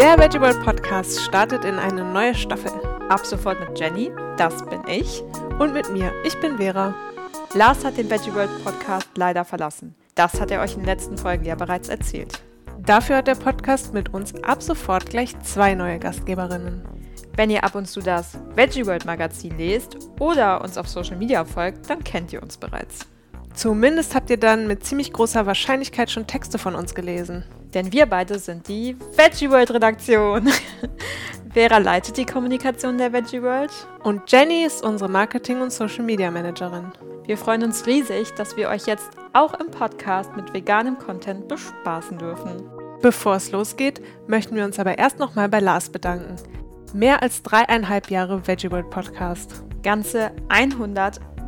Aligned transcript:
Der 0.00 0.18
Veggie 0.18 0.40
World 0.40 0.64
Podcast 0.64 1.20
startet 1.20 1.62
in 1.62 1.74
eine 1.74 2.02
neue 2.02 2.34
Staffel. 2.34 2.72
Ab 3.10 3.26
sofort 3.26 3.60
mit 3.60 3.78
Jenny, 3.78 4.10
das 4.38 4.64
bin 4.64 4.80
ich. 4.88 5.22
Und 5.58 5.74
mit 5.74 5.90
mir, 5.92 6.10
ich 6.24 6.40
bin 6.40 6.56
Vera. 6.56 6.94
Lars 7.52 7.84
hat 7.84 7.98
den 7.98 8.08
Veggie 8.08 8.32
World 8.32 8.64
Podcast 8.64 9.10
leider 9.16 9.44
verlassen. 9.44 9.94
Das 10.14 10.40
hat 10.40 10.50
er 10.50 10.62
euch 10.62 10.72
in 10.72 10.78
den 10.78 10.86
letzten 10.86 11.18
Folgen 11.18 11.44
ja 11.44 11.54
bereits 11.54 11.90
erzählt. 11.90 12.42
Dafür 12.78 13.16
hat 13.18 13.26
der 13.26 13.34
Podcast 13.34 13.92
mit 13.92 14.14
uns 14.14 14.34
ab 14.42 14.62
sofort 14.62 15.04
gleich 15.10 15.38
zwei 15.40 15.74
neue 15.74 15.98
Gastgeberinnen. 15.98 16.82
Wenn 17.36 17.50
ihr 17.50 17.62
ab 17.62 17.74
und 17.74 17.86
zu 17.86 18.00
das 18.00 18.38
Veggie 18.54 18.86
World 18.86 19.04
Magazin 19.04 19.58
lest 19.58 19.98
oder 20.18 20.62
uns 20.62 20.78
auf 20.78 20.88
Social 20.88 21.18
Media 21.18 21.44
folgt, 21.44 21.90
dann 21.90 22.02
kennt 22.02 22.32
ihr 22.32 22.42
uns 22.42 22.56
bereits. 22.56 23.06
Zumindest 23.54 24.14
habt 24.14 24.30
ihr 24.30 24.38
dann 24.38 24.66
mit 24.66 24.84
ziemlich 24.84 25.12
großer 25.12 25.46
Wahrscheinlichkeit 25.46 26.10
schon 26.10 26.26
Texte 26.26 26.58
von 26.58 26.74
uns 26.74 26.94
gelesen. 26.94 27.44
Denn 27.74 27.92
wir 27.92 28.06
beide 28.06 28.38
sind 28.38 28.68
die 28.68 28.96
Veggie 29.16 29.50
World 29.50 29.72
Redaktion. 29.72 30.48
Vera 31.52 31.78
leitet 31.78 32.16
die 32.16 32.26
Kommunikation 32.26 32.96
der 32.96 33.12
Veggie 33.12 33.42
World. 33.42 33.72
Und 34.04 34.30
Jenny 34.30 34.64
ist 34.64 34.84
unsere 34.84 35.10
Marketing- 35.10 35.60
und 35.60 35.72
Social 35.72 36.04
Media 36.04 36.30
Managerin. 36.30 36.92
Wir 37.26 37.36
freuen 37.36 37.64
uns 37.64 37.86
riesig, 37.86 38.32
dass 38.34 38.56
wir 38.56 38.68
euch 38.68 38.86
jetzt 38.86 39.10
auch 39.32 39.54
im 39.54 39.70
Podcast 39.70 40.34
mit 40.36 40.52
veganem 40.52 40.98
Content 40.98 41.48
bespaßen 41.48 42.18
dürfen. 42.18 42.62
Bevor 43.02 43.36
es 43.36 43.50
losgeht, 43.50 44.00
möchten 44.26 44.56
wir 44.56 44.64
uns 44.64 44.78
aber 44.78 44.98
erst 44.98 45.18
nochmal 45.18 45.48
bei 45.48 45.60
Lars 45.60 45.90
bedanken. 45.90 46.36
Mehr 46.92 47.22
als 47.22 47.42
dreieinhalb 47.42 48.10
Jahre 48.10 48.46
Veggie 48.46 48.70
World 48.70 48.90
Podcast. 48.90 49.64
Ganze 49.82 50.32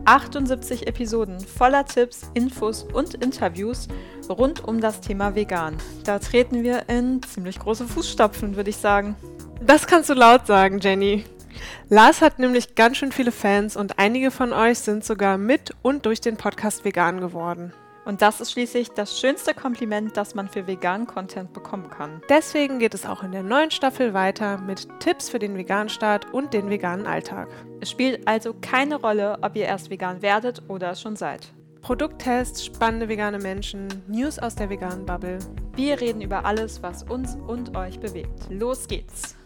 178 0.04 0.86
Episoden 0.86 1.40
voller 1.40 1.84
Tipps, 1.84 2.30
Infos 2.34 2.84
und 2.92 3.14
Interviews 3.14 3.88
rund 4.28 4.64
um 4.64 4.80
das 4.80 5.00
Thema 5.00 5.34
Vegan. 5.34 5.76
Da 6.04 6.18
treten 6.18 6.62
wir 6.62 6.88
in 6.88 7.22
ziemlich 7.22 7.58
große 7.58 7.86
Fußstapfen, 7.86 8.56
würde 8.56 8.70
ich 8.70 8.76
sagen. 8.76 9.16
Das 9.64 9.86
kannst 9.86 10.10
du 10.10 10.14
laut 10.14 10.46
sagen, 10.46 10.80
Jenny. 10.80 11.24
Lars 11.88 12.20
hat 12.20 12.38
nämlich 12.38 12.74
ganz 12.74 12.96
schön 12.96 13.12
viele 13.12 13.32
Fans 13.32 13.76
und 13.76 13.98
einige 13.98 14.30
von 14.30 14.52
euch 14.52 14.78
sind 14.78 15.04
sogar 15.04 15.38
mit 15.38 15.74
und 15.82 16.06
durch 16.06 16.20
den 16.20 16.36
Podcast 16.36 16.84
vegan 16.84 17.20
geworden. 17.20 17.72
Und 18.04 18.22
das 18.22 18.40
ist 18.40 18.52
schließlich 18.52 18.90
das 18.90 19.18
schönste 19.18 19.54
Kompliment, 19.54 20.16
das 20.16 20.34
man 20.34 20.48
für 20.48 20.66
veganen 20.66 21.06
Content 21.06 21.52
bekommen 21.52 21.88
kann. 21.88 22.20
Deswegen 22.28 22.78
geht 22.78 22.94
es 22.94 23.06
auch 23.06 23.22
in 23.22 23.32
der 23.32 23.42
neuen 23.42 23.70
Staffel 23.70 24.12
weiter 24.14 24.58
mit 24.58 24.88
Tipps 25.00 25.28
für 25.28 25.38
den 25.38 25.56
veganen 25.56 25.88
Start 25.88 26.32
und 26.32 26.52
den 26.52 26.68
veganen 26.68 27.06
Alltag. 27.06 27.48
Es 27.80 27.90
spielt 27.90 28.26
also 28.26 28.54
keine 28.60 28.96
Rolle, 28.96 29.38
ob 29.42 29.56
ihr 29.56 29.66
erst 29.66 29.90
vegan 29.90 30.22
werdet 30.22 30.62
oder 30.68 30.92
es 30.92 31.00
schon 31.00 31.16
seid. 31.16 31.52
Produkttests, 31.80 32.64
spannende 32.64 33.08
vegane 33.08 33.38
Menschen, 33.38 33.88
News 34.06 34.38
aus 34.38 34.54
der 34.54 34.70
veganen 34.70 35.04
Bubble. 35.04 35.38
Wir 35.74 36.00
reden 36.00 36.22
über 36.22 36.44
alles, 36.44 36.80
was 36.82 37.02
uns 37.02 37.36
und 37.48 37.76
euch 37.76 37.98
bewegt. 37.98 38.46
Los 38.50 38.86
geht's! 38.86 39.36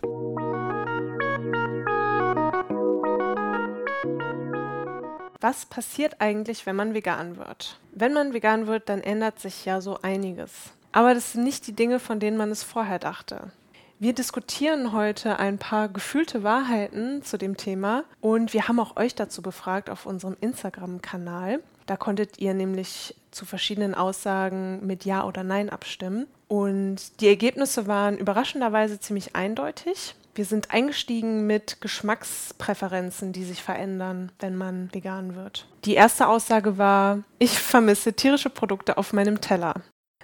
Was 5.41 5.67
passiert 5.67 6.21
eigentlich, 6.21 6.67
wenn 6.67 6.77
man 6.77 6.95
vegan 6.95 7.37
wird? 7.37 7.79
Wenn 7.93 8.13
man 8.13 8.33
vegan 8.33 8.67
wird, 8.67 8.89
dann 8.89 9.03
ändert 9.03 9.39
sich 9.39 9.65
ja 9.65 9.81
so 9.81 9.99
einiges. 10.03 10.53
Aber 10.93 11.15
das 11.15 11.33
sind 11.33 11.45
nicht 11.45 11.67
die 11.67 11.75
Dinge, 11.75 11.99
von 11.99 12.21
denen 12.21 12.37
man 12.37 12.51
es 12.51 12.63
vorher 12.63 12.99
dachte. 12.99 13.51
Wir 13.99 14.13
diskutieren 14.13 14.93
heute 14.93 15.39
ein 15.39 15.57
paar 15.59 15.89
gefühlte 15.89 16.43
Wahrheiten 16.43 17.23
zu 17.23 17.39
dem 17.39 17.57
Thema 17.57 18.05
und 18.21 18.53
wir 18.53 18.69
haben 18.69 18.79
auch 18.79 18.97
euch 18.97 19.15
dazu 19.15 19.41
befragt 19.41 19.89
auf 19.89 20.05
unserem 20.05 20.37
Instagram-Kanal. 20.41 21.61
Da 21.87 21.97
konntet 21.97 22.39
ihr 22.39 22.53
nämlich 22.53 23.15
zu 23.31 23.47
verschiedenen 23.47 23.95
Aussagen 23.95 24.87
mit 24.87 25.05
Ja 25.07 25.25
oder 25.25 25.45
Nein 25.45 25.71
abstimmen. 25.71 26.27
Und 26.49 27.21
die 27.21 27.29
Ergebnisse 27.29 27.87
waren 27.87 28.19
überraschenderweise 28.19 29.01
ziemlich 29.01 29.35
eindeutig. 29.35 30.15
Wir 30.37 30.45
sind 30.45 30.71
eingestiegen 30.71 31.47
mit 31.47 31.81
Geschmackspräferenzen, 31.81 33.33
die 33.33 33.43
sich 33.43 33.63
verändern, 33.63 34.31
wenn 34.39 34.55
man 34.55 34.91
vegan 34.93 35.35
wird. 35.35 35.67
Die 35.87 35.95
erste 35.95 36.29
Aussage 36.29 36.77
war, 36.77 37.21
ich 37.39 37.59
vermisse 37.59 38.13
tierische 38.13 38.51
Produkte 38.51 38.99
auf 38.99 39.15
meinem 39.15 39.41
Teller. 39.41 39.75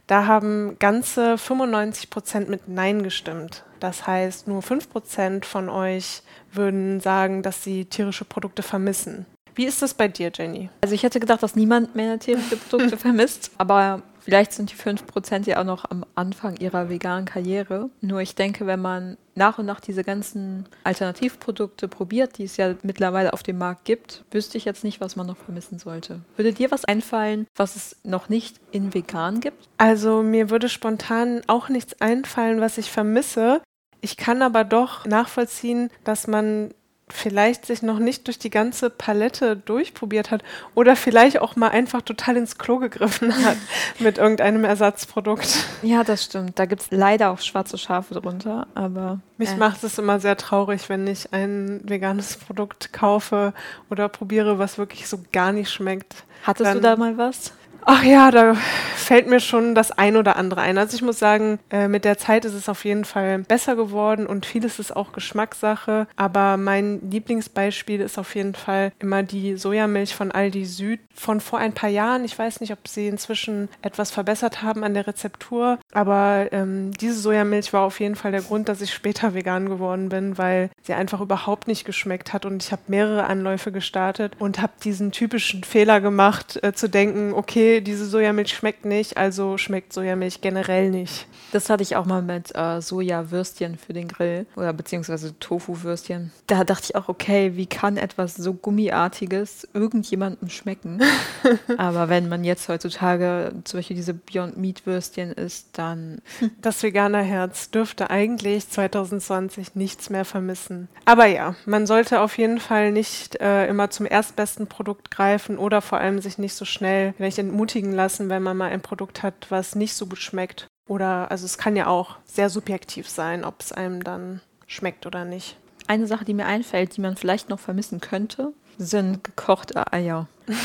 Da 0.07 0.27
haben 0.27 0.77
ganze 0.79 1.39
95 1.39 2.11
Prozent 2.11 2.51
mit 2.51 2.69
Nein 2.69 3.03
gestimmt. 3.03 3.65
Das 3.81 4.07
heißt, 4.07 4.49
nur 4.49 4.61
5 4.61 4.91
Prozent 4.91 5.47
von 5.47 5.71
euch 5.71 6.23
würden 6.53 7.01
sagen, 7.01 7.43
dass 7.43 7.65
sie 7.65 7.87
tierische 7.87 8.27
Produkte 8.27 8.63
vermissen. 8.63 9.25
Wie 9.55 9.65
ist 9.65 9.81
das 9.81 9.95
bei 9.95 10.09
dir, 10.09 10.31
Jenny? 10.35 10.69
Also 10.83 10.95
ich 10.95 11.05
hätte 11.05 11.21
gedacht, 11.21 11.43
dass 11.43 11.57
niemand 11.57 11.95
mehr 11.95 12.19
tierische 12.19 12.59
Produkte 12.59 12.97
vermisst, 12.99 13.51
aber 13.57 14.03
vielleicht 14.23 14.53
sind 14.53 14.73
die 14.73 14.77
5% 14.77 15.49
ja 15.49 15.61
auch 15.61 15.65
noch 15.65 15.91
am 15.91 16.05
Anfang 16.15 16.57
ihrer 16.57 16.89
veganen 16.89 17.27
Karriere. 17.27 17.91
Nur 18.01 18.21
ich 18.21 18.35
denke, 18.35 18.67
wenn 18.67 18.81
man 18.81 19.17
nach 19.35 19.59
und 19.59 19.67
nach 19.67 19.81
diese 19.81 20.05
ganzen 20.05 20.67
Alternativprodukte 20.85 21.89
probiert, 21.89 22.39
die 22.39 22.45
es 22.45 22.57
ja 22.57 22.75
mittlerweile 22.83 23.33
auf 23.33 23.43
dem 23.43 23.59
Markt 23.59 23.85
gibt, 23.85 24.25
wüsste 24.31 24.59
ich 24.59 24.65
jetzt 24.65 24.85
nicht, 24.85 25.01
was 25.01 25.17
man 25.17 25.27
noch 25.27 25.37
vermissen 25.37 25.79
sollte. 25.79 26.21
Würde 26.37 26.53
dir 26.53 26.71
was 26.71 26.85
einfallen, 26.85 27.47
was 27.57 27.77
es 27.77 27.97
noch 28.05 28.29
nicht 28.29 28.61
in 28.71 28.95
vegan 28.95 29.41
gibt? 29.41 29.69
Also 29.79 30.23
mir 30.23 30.51
würde 30.51 30.69
spontan 30.69 31.43
auch 31.47 31.69
nichts 31.69 32.01
einfallen, 32.01 32.61
was 32.61 32.79
ich 32.79 32.91
vermisse. 32.91 33.63
Ich 34.01 34.17
kann 34.17 34.43
aber 34.43 34.65
doch 34.65 35.07
nachvollziehen, 35.07 35.89
dass 36.05 36.27
man 36.27 36.75
vielleicht 37.13 37.67
sich 37.67 37.83
noch 37.83 37.99
nicht 37.99 38.27
durch 38.27 38.39
die 38.39 38.51
ganze 38.51 38.91
Palette 38.91 39.57
durchprobiert 39.57 40.31
hat 40.31 40.43
oder 40.75 40.97
vielleicht 40.97 41.41
auch 41.41 41.57
mal 41.57 41.69
einfach 41.69 42.03
total 42.03 42.37
ins 42.37 42.59
Klo 42.59 42.79
gegriffen 42.79 43.33
hat 43.45 43.57
mit 43.99 44.19
irgendeinem 44.19 44.65
Ersatzprodukt. 44.65 45.67
Ja, 45.83 46.05
das 46.05 46.25
stimmt. 46.25 46.59
Da 46.59 46.67
gibt 46.67 46.83
es 46.83 46.89
leider 46.91 47.31
auch 47.31 47.41
schwarze 47.41 47.79
Schafe 47.79 48.15
drunter, 48.15 48.67
aber. 48.75 49.21
Mich 49.39 49.51
äh. 49.51 49.57
macht 49.57 49.85
es 49.85 49.99
immer 49.99 50.21
sehr 50.21 50.37
traurig, 50.37 50.89
wenn 50.89 51.07
ich 51.07 51.33
ein 51.33 51.81
veganes 51.85 52.37
Produkt 52.37 52.93
kaufe 52.93 53.53
oder 53.91 54.09
probiere, 54.09 54.59
was 54.59 54.79
wirklich 54.79 55.09
so 55.09 55.21
gar 55.33 55.53
nicht 55.53 55.71
schmeckt. 55.71 56.25
Hattest 56.45 56.67
Dann, 56.67 56.77
du 56.79 56.83
da 56.83 56.97
mal 56.97 57.17
was? 57.19 57.53
Ach 57.85 58.05
ja, 58.05 58.31
da 58.31 58.55
fällt 58.95 59.27
mir 59.27 59.41
schon 59.41 59.75
das 59.75 59.91
ein 59.91 60.17
oder 60.17 60.37
andere 60.37 60.61
ein. 60.61 60.79
Also 60.79 60.95
ich 60.95 61.03
muss 61.03 61.19
sagen, 61.19 61.59
äh, 61.71 61.89
mit 61.89 62.05
der 62.05 62.17
Zeit 62.17 62.45
ist 62.45 62.55
es 62.55 62.69
auf 62.69 62.85
jeden 62.85 63.05
Fall 63.05 63.41
besser 63.41 63.75
geworden 63.75 64.27
und 64.27 64.47
vieles 64.47 64.79
ist 64.79 64.95
auch 64.95 65.13
Geschmackssache. 65.13 66.07
Aber 66.15 66.57
mein 66.57 67.11
Lieblingsbeispiel 67.11 68.01
ist 68.01 68.19
auf 68.19 68.35
jeden 68.37 68.55
Fall 68.55 68.93
immer 69.01 69.25
die 69.25 69.57
Sojamilch 69.57 70.15
von 70.15 70.31
Aldi 70.31 70.65
Süd 70.65 71.01
von 71.15 71.41
vor 71.41 71.59
ein 71.59 71.73
paar 71.73 71.91
Jahren. 71.91 72.25
Ich 72.25 72.39
weiß 72.39 72.61
nicht, 72.61 72.73
ob 72.73 72.87
sie 72.87 73.09
inzwischen 73.09 73.69
etwas 73.83 74.13
verbessert 74.13 74.63
haben 74.63 74.85
an 74.85 74.95
der 74.95 75.07
Rezeptur, 75.07 75.79
aber 75.93 76.49
ähm, 76.53 76.93
diese 76.93 77.19
Sojamilch 77.19 77.73
war 77.73 77.83
auf 77.83 78.01
jeden 78.01 78.17
Fall 78.17 78.33
der 78.33 78.43
Grund, 78.43 78.69
dass 78.69 78.81
ich 78.81 78.95
später 78.95 79.35
vegan 79.35 79.69
geworden 79.69 80.09
bin, 80.09 80.39
weil 80.39 80.71
sie 80.83 80.95
einfach 80.95 81.21
überhaupt 81.21 81.69
nicht 81.69 81.85
geschmeckt 81.85 82.33
hat 82.33 82.47
und 82.47 82.63
ich 82.63 82.73
habe 82.73 82.83
mehrere 82.87 83.25
Anläufe 83.25 83.73
gestartet 83.73 84.35
und 84.39 84.63
habe 84.63 84.73
diesen 84.83 85.13
typischen 85.13 85.65
Fehler 85.65 86.01
gemacht, 86.01 86.59
äh, 86.63 86.73
zu 86.73 86.89
denken, 86.89 87.35
okay, 87.35 87.72
diese 87.81 88.07
Sojamilch 88.07 88.53
schmeckt 88.53 88.85
nicht, 88.85 89.17
also 89.17 89.57
schmeckt 89.57 89.93
Sojamilch 89.93 90.41
generell 90.41 90.91
nicht. 90.91 91.27
Das 91.53 91.69
hatte 91.69 91.83
ich 91.83 91.97
auch 91.97 92.07
mal 92.07 92.23
mit 92.23 92.55
äh, 92.55 92.81
Sojawürstchen 92.81 93.77
für 93.77 93.93
den 93.93 94.09
Grill 94.09 94.47
oder 94.57 94.73
beziehungsweise 94.73 95.39
Tofu-Würstchen. 95.39 96.33
Da 96.47 96.65
dachte 96.65 96.85
ich 96.87 96.97
auch, 96.97 97.09
okay, 97.09 97.53
wie 97.57 97.67
kann 97.67 97.97
etwas 97.97 98.35
so 98.35 98.55
Gummiartiges 98.55 99.69
irgendjemandem 99.75 100.49
schmecken? 100.49 101.01
Aber 101.77 102.09
wenn 102.09 102.29
man 102.29 102.43
jetzt 102.45 102.69
heutzutage 102.69 103.53
zum 103.65 103.79
Beispiel 103.79 103.97
diese 103.97 104.15
Beyond 104.15 104.57
Meat 104.57 104.87
Würstchen 104.87 105.33
isst, 105.33 105.69
dann. 105.73 106.21
Das 106.61 106.83
vegane 106.83 107.23
Herz 107.23 107.71
dürfte 107.71 108.11
eigentlich 108.11 108.69
2020 108.69 109.75
nichts 109.75 110.11
mehr 110.11 110.25
vermissen. 110.25 110.89
Aber 111.05 111.27
ja, 111.27 111.57
man 111.67 111.87
sollte 111.87 112.21
auf 112.21 112.39
jeden 112.39 112.61
Fall 112.61 112.93
nicht 112.93 113.41
äh, 113.41 113.67
immer 113.67 113.91
zum 113.91 114.07
erstbesten 114.07 114.69
Produkt 114.69 115.11
greifen 115.11 115.59
oder 115.59 115.83
vor 115.83 115.99
allem 115.99 116.21
sich 116.21 116.39
nicht 116.39 116.55
so 116.55 116.65
schnell 116.65 117.15
vielleicht 117.17 117.39
entmutigen 117.63 117.93
lassen, 117.93 118.29
wenn 118.29 118.43
man 118.43 118.57
mal 118.57 118.71
ein 118.71 118.81
Produkt 118.81 119.23
hat, 119.23 119.35
was 119.51 119.77
nicht 119.77 119.95
so 119.95 120.07
gut 120.07 120.19
schmeckt. 120.19 120.67
Oder, 120.89 121.31
also 121.31 121.47
es 121.47 121.59
kann 121.59 121.77
ja 121.77 121.87
auch 121.87 122.17
sehr 122.25 122.51
subjektiv 122.51 123.09
sein, 123.09 123.45
ob 123.45 123.61
es 123.61 123.71
einem 123.71 124.03
dann 124.03 124.41
schmeckt 124.67 125.07
oder 125.07 125.25
nicht. 125.25 125.57
Eine 125.87 126.09
Sache, 126.09 126.25
die 126.25 126.35
mir 126.35 126.47
einfällt, 126.47 126.97
die 126.97 127.01
man 127.01 127.17
vielleicht 127.17 127.51
noch 127.51 127.61
vermissen 127.61 128.01
könnte, 128.01 128.53
sind 128.79 129.23
gekochte 129.23 129.93
Eier. 129.93 130.27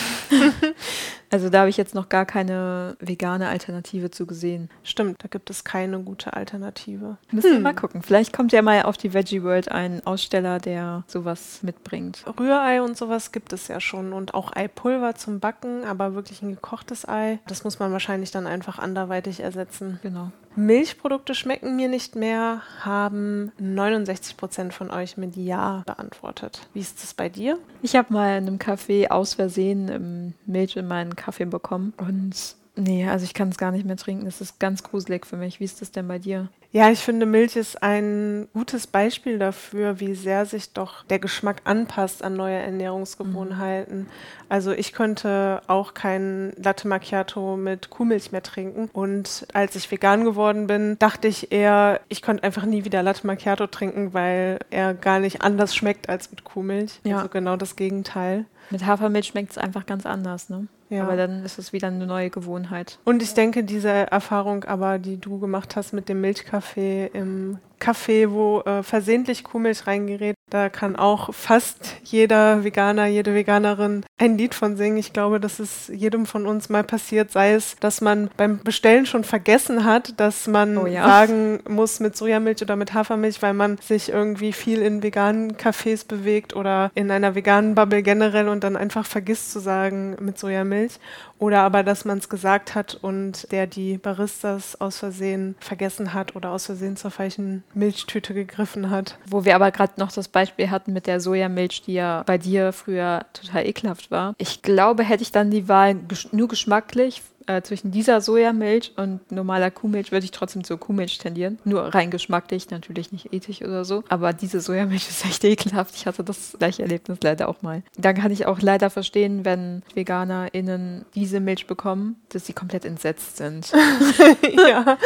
also 1.32 1.50
da 1.50 1.60
habe 1.60 1.70
ich 1.70 1.78
jetzt 1.78 1.96
noch 1.96 2.10
gar 2.10 2.26
keine 2.26 2.96
vegane 3.00 3.48
Alternative 3.48 4.12
zu 4.12 4.26
gesehen. 4.26 4.70
Stimmt, 4.84 5.24
da 5.24 5.28
gibt 5.28 5.50
es 5.50 5.64
keine 5.64 6.00
gute 6.00 6.34
Alternative. 6.34 7.18
Müssen 7.32 7.50
hm. 7.50 7.58
wir 7.58 7.62
mal 7.62 7.76
gucken. 7.76 8.02
Vielleicht 8.02 8.34
kommt 8.34 8.52
ja 8.52 8.62
mal 8.62 8.84
auf 8.84 8.98
die 8.98 9.14
Veggie 9.14 9.44
World 9.44 9.72
ein 9.72 10.06
Aussteller, 10.06 10.60
der 10.60 11.04
sowas 11.08 11.60
mitbringt. 11.64 12.24
Rührei 12.40 12.82
und 12.82 12.98
sowas 12.98 13.32
gibt 13.32 13.54
es 13.54 13.68
ja 13.68 13.80
schon 13.80 14.14
und 14.14 14.34
auch 14.34 14.56
Eipulver 14.56 15.16
zum 15.16 15.40
Backen, 15.40 15.84
aber 15.84 16.16
wirklich 16.16 16.42
ein 16.42 16.52
gekochtes 16.52 17.08
Ei, 17.08 17.40
das 17.48 17.64
muss 17.64 17.80
man 17.80 17.92
wahrscheinlich 17.92 18.32
dann 18.32 18.48
einfach 18.48 18.80
anderweitig 18.80 19.42
ersetzen. 19.42 20.00
Genau. 20.04 20.32
Milchprodukte 20.58 21.36
schmecken 21.36 21.76
mir 21.76 21.88
nicht 21.88 22.16
mehr, 22.16 22.64
haben 22.80 23.52
69 23.60 24.38
Prozent 24.38 24.74
von 24.74 24.90
euch 24.90 25.16
mit 25.16 25.36
Ja 25.36 25.84
beantwortet. 25.86 26.68
Wie 26.74 26.80
ist 26.80 27.04
das 27.04 27.14
bei 27.14 27.30
dir? 27.30 27.60
Ich 27.84 27.96
habe 27.96 28.12
mal 28.12 28.40
in 28.40 28.48
einem 28.48 28.58
Café 28.58 29.10
aus 29.10 29.36
Versehen 29.36 30.34
Milch 30.48 30.76
in 30.76 30.88
meinen 30.88 31.16
Kaffee 31.18 31.46
bekommen 31.46 31.94
und 31.98 32.56
Nee, 32.78 33.10
also 33.10 33.25
ich 33.25 33.34
kann 33.34 33.50
es 33.50 33.58
gar 33.58 33.72
nicht 33.72 33.86
mehr 33.86 33.98
trinken. 33.98 34.25
Das 34.25 34.40
ist 34.40 34.60
ganz 34.60 34.84
gruselig 34.84 35.25
für 35.25 35.36
mich. 35.36 35.60
Wie 35.60 35.64
ist 35.64 35.81
das 35.81 35.92
denn 35.92 36.08
bei 36.08 36.19
dir? 36.19 36.50
Ja, 36.72 36.92
ich 36.92 37.00
finde, 37.00 37.25
Milch 37.25 37.56
ist 37.56 37.81
ein 37.81 38.48
gutes 38.54 38.86
Beispiel 38.86 39.40
dafür, 39.40 40.00
wie 40.00 40.14
sehr 40.14 40.46
sich 40.46 40.74
doch 40.74 41.04
der 41.06 41.18
Geschmack 41.18 41.62
anpasst 41.64 42.24
an 42.24 42.36
neue 42.36 42.58
Ernährungsgewohnheiten. 42.58 44.02
Mhm. 44.02 44.08
Also 44.48 44.74
ich 44.74 44.94
könnte 44.94 45.62
auch 45.66 45.96
kein 45.96 46.54
Latte 46.56 46.88
Macchiato 46.88 47.58
mit 47.58 47.90
Kuhmilch 47.90 48.31
mehr 48.31 48.44
trinken. 48.44 48.90
Und 48.94 49.48
als 49.54 49.75
ich 49.75 49.90
vegan 49.90 50.24
geworden 50.24 50.68
bin, 50.68 51.00
dachte 51.00 51.28
ich 51.28 51.52
eher, 51.52 52.02
ich 52.10 52.22
könnte 52.22 52.44
einfach 52.44 52.66
nie 52.66 52.86
wieder 52.86 53.02
Latte 53.02 53.25
Macchiato 53.25 53.66
trinken, 53.66 54.14
weil 54.14 54.60
er 54.69 54.94
gar 54.94 55.19
nicht 55.19 55.42
anders 55.42 55.75
schmeckt 55.75 56.10
als 56.10 56.30
mit 56.30 56.44
Kuhmilch. 56.44 57.00
Ja. 57.04 57.18
Also 57.18 57.30
genau 57.30 57.56
das 57.56 57.75
Gegenteil. 57.75 58.46
Mit 58.69 58.86
Hafermilch 58.86 59.28
schmeckt 59.28 59.52
es 59.52 59.58
einfach 59.58 59.86
ganz 59.86 60.06
anders, 60.06 60.50
ne? 60.50 60.68
Ja. 60.90 61.04
Aber 61.04 61.18
dann 61.18 61.44
ist 61.44 61.60
es 61.60 61.74
wieder 61.74 61.88
eine 61.88 62.06
neue 62.06 62.30
Gewohnheit. 62.30 63.00
Und 63.04 63.22
ich 63.22 63.34
denke, 63.34 63.64
diese 63.64 63.90
Erfahrung 63.90 64.64
aber, 64.64 65.00
die 65.00 65.18
du 65.18 65.40
gemacht 65.40 65.75
hast 65.75 65.94
mit 65.94 66.08
dem 66.10 66.22
Milchkaffee 66.22 67.10
im 67.14 67.60
Kaffee, 67.80 68.32
wo 68.32 68.62
äh, 68.62 68.84
versehentlich 68.84 69.44
Kuhmilch 69.44 69.88
reingerät, 69.88 70.36
da 70.50 70.70
kann 70.70 70.96
auch 70.96 71.34
fast 71.34 71.98
jeder 72.04 72.64
Veganer, 72.64 73.06
jede 73.08 73.34
Veganerin 73.34 74.06
ein 74.18 74.38
Lied 74.38 74.56
von 74.56 74.78
singen. 74.78 74.98
Ich 74.98 75.14
glaube, 75.14 75.40
das 75.40 75.60
ist 75.60 75.90
jedem 75.90 76.26
von 76.26 76.46
uns 76.46 76.70
mal 76.70 76.84
passiert, 76.84 77.32
sei 77.32 77.54
es, 77.54 77.76
dass 77.80 78.02
man 78.02 78.30
beim 78.38 78.60
Bestellen 78.60 79.06
schon 79.06 79.24
vergessen 79.24 79.84
hat, 79.84 80.20
dass 80.20 80.48
man 80.48 80.78
oh 80.78 80.88
ja. 80.88 81.06
sagen 81.06 81.60
muss 81.68 82.00
mit 82.00 82.16
Sojamilch 82.16 82.62
oder 82.62 82.76
mit 82.76 82.94
Hafermilch, 82.94 83.42
weil 83.42 83.54
man 83.54 83.78
sich 83.78 84.10
irgendwie 84.10 84.54
viel 84.54 84.82
in 84.82 85.04
veganen 85.04 85.58
Cafés 85.58 86.08
bewegt 86.08 86.56
oder 86.56 86.92
in 86.96 87.12
einer 87.12 87.36
veganen 87.36 87.76
Bubble 87.76 88.02
generell 88.02 88.48
und 88.48 88.64
dann 88.64 88.78
einfach 88.78 89.06
vergisst 89.06 89.52
zu 89.52 89.60
sagen 89.60 90.16
mit 90.20 90.40
Sojamilch. 90.40 91.00
Oder 91.39 91.62
aber, 91.62 91.84
dass 91.84 92.06
man 92.06 92.18
es 92.18 92.30
gesagt 92.30 92.75
hat 92.75 92.98
und 93.01 93.51
der 93.51 93.68
die 93.68 93.98
Baristas 93.98 94.80
aus 94.81 94.98
Versehen 94.98 95.56
vergessen 95.60 96.13
hat 96.13 96.36
oder 96.36 96.51
aus 96.51 96.66
Versehen 96.66 96.98
zur 96.98 97.12
falschen 97.12 97.63
Milchtüte 97.74 98.34
gegriffen 98.34 98.89
hat. 98.89 99.18
Wo 99.25 99.45
wir 99.45 99.56
aber 99.56 99.72
gerade 99.72 99.94
noch 99.98 100.12
das 100.12 100.28
Beispiel 100.28 100.72
hatten 100.72 100.94
mit 100.94 101.07
der 101.07 101.19
Sojamilch, 101.19 101.84
die 101.84 101.94
ja 101.94 102.24
bei 102.25 102.38
dir 102.38 102.74
früher 102.74 103.25
total 103.34 103.68
ekelhaft 103.68 104.10
war. 104.12 104.34
Ich 104.38 104.62
glaube, 104.62 105.04
hätte 105.04 105.24
ich 105.24 105.31
dann 105.31 105.51
die 105.51 105.68
Wahl 105.68 105.95
nur 106.31 106.48
geschmacklich 106.48 107.22
äh, 107.48 107.62
zwischen 107.62 107.92
dieser 107.92 108.22
Sojamilch 108.22 108.94
und 108.98 109.32
normaler 109.32 109.72
Kuhmilch 109.72 110.12
würde 110.12 110.26
ich 110.26 110.32
trotzdem 110.32 110.64
zur 110.64 110.80
Kuhmilch 110.80 111.18
tendieren. 111.18 111.60
Nur 111.64 111.84
rein 111.84 112.12
geschmacklich, 112.12 112.70
natürlich 112.70 113.12
nicht 113.12 113.34
ethisch 113.34 113.62
oder 113.62 113.86
so. 113.86 114.04
Aber 114.10 114.34
diese 114.34 114.60
Sojamilch 114.60 115.08
ist 115.10 115.26
echt 115.26 115.44
ekelhaft. 115.44 115.96
Ich 115.96 116.06
hatte 116.06 116.24
das 116.24 116.56
gleiche 116.58 116.84
Erlebnis 116.84 117.20
leider 117.24 117.50
auch 117.50 117.62
mal. 117.62 117.84
Dann 117.98 118.16
kann 118.16 118.32
ich 118.32 118.46
auch 118.46 118.62
leider 118.62 118.90
verstehen, 118.90 119.46
wenn 119.46 119.84
VeganerInnen 119.96 121.06
diese 121.16 121.40
Milch 121.40 121.68
bekommen, 121.68 122.18
dass 122.30 122.46
sie 122.46 122.54
komplett 122.54 122.86
entsetzt 122.86 123.38
sind. 123.38 123.72
ja. 124.70 124.98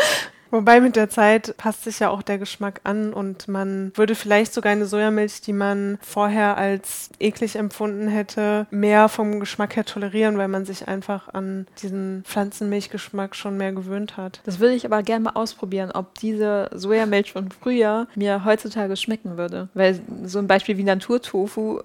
Wobei 0.51 0.81
mit 0.81 0.95
der 0.95 1.09
Zeit 1.09 1.55
passt 1.57 1.85
sich 1.85 1.99
ja 1.99 2.09
auch 2.09 2.21
der 2.21 2.37
Geschmack 2.37 2.81
an 2.83 3.13
und 3.13 3.47
man 3.47 3.91
würde 3.95 4.15
vielleicht 4.15 4.53
sogar 4.53 4.73
eine 4.73 4.85
Sojamilch, 4.85 5.41
die 5.41 5.53
man 5.53 5.97
vorher 6.01 6.57
als 6.57 7.09
eklig 7.19 7.55
empfunden 7.55 8.09
hätte, 8.09 8.67
mehr 8.69 9.09
vom 9.09 9.39
Geschmack 9.39 9.77
her 9.77 9.85
tolerieren, 9.85 10.37
weil 10.37 10.49
man 10.49 10.65
sich 10.65 10.87
einfach 10.87 11.33
an 11.33 11.67
diesen 11.81 12.23
Pflanzenmilchgeschmack 12.25 13.35
schon 13.35 13.57
mehr 13.57 13.71
gewöhnt 13.71 14.17
hat. 14.17 14.41
Das 14.43 14.59
würde 14.59 14.75
ich 14.75 14.85
aber 14.85 15.03
gerne 15.03 15.23
mal 15.23 15.35
ausprobieren, 15.35 15.91
ob 15.91 16.15
diese 16.19 16.69
Sojamilch 16.73 17.31
von 17.31 17.49
früher 17.49 18.07
mir 18.15 18.43
heutzutage 18.43 18.97
schmecken 18.97 19.37
würde. 19.37 19.69
Weil 19.73 20.01
so 20.25 20.39
ein 20.39 20.47
Beispiel 20.47 20.77
wie 20.77 20.83
Naturtofu 20.83 21.81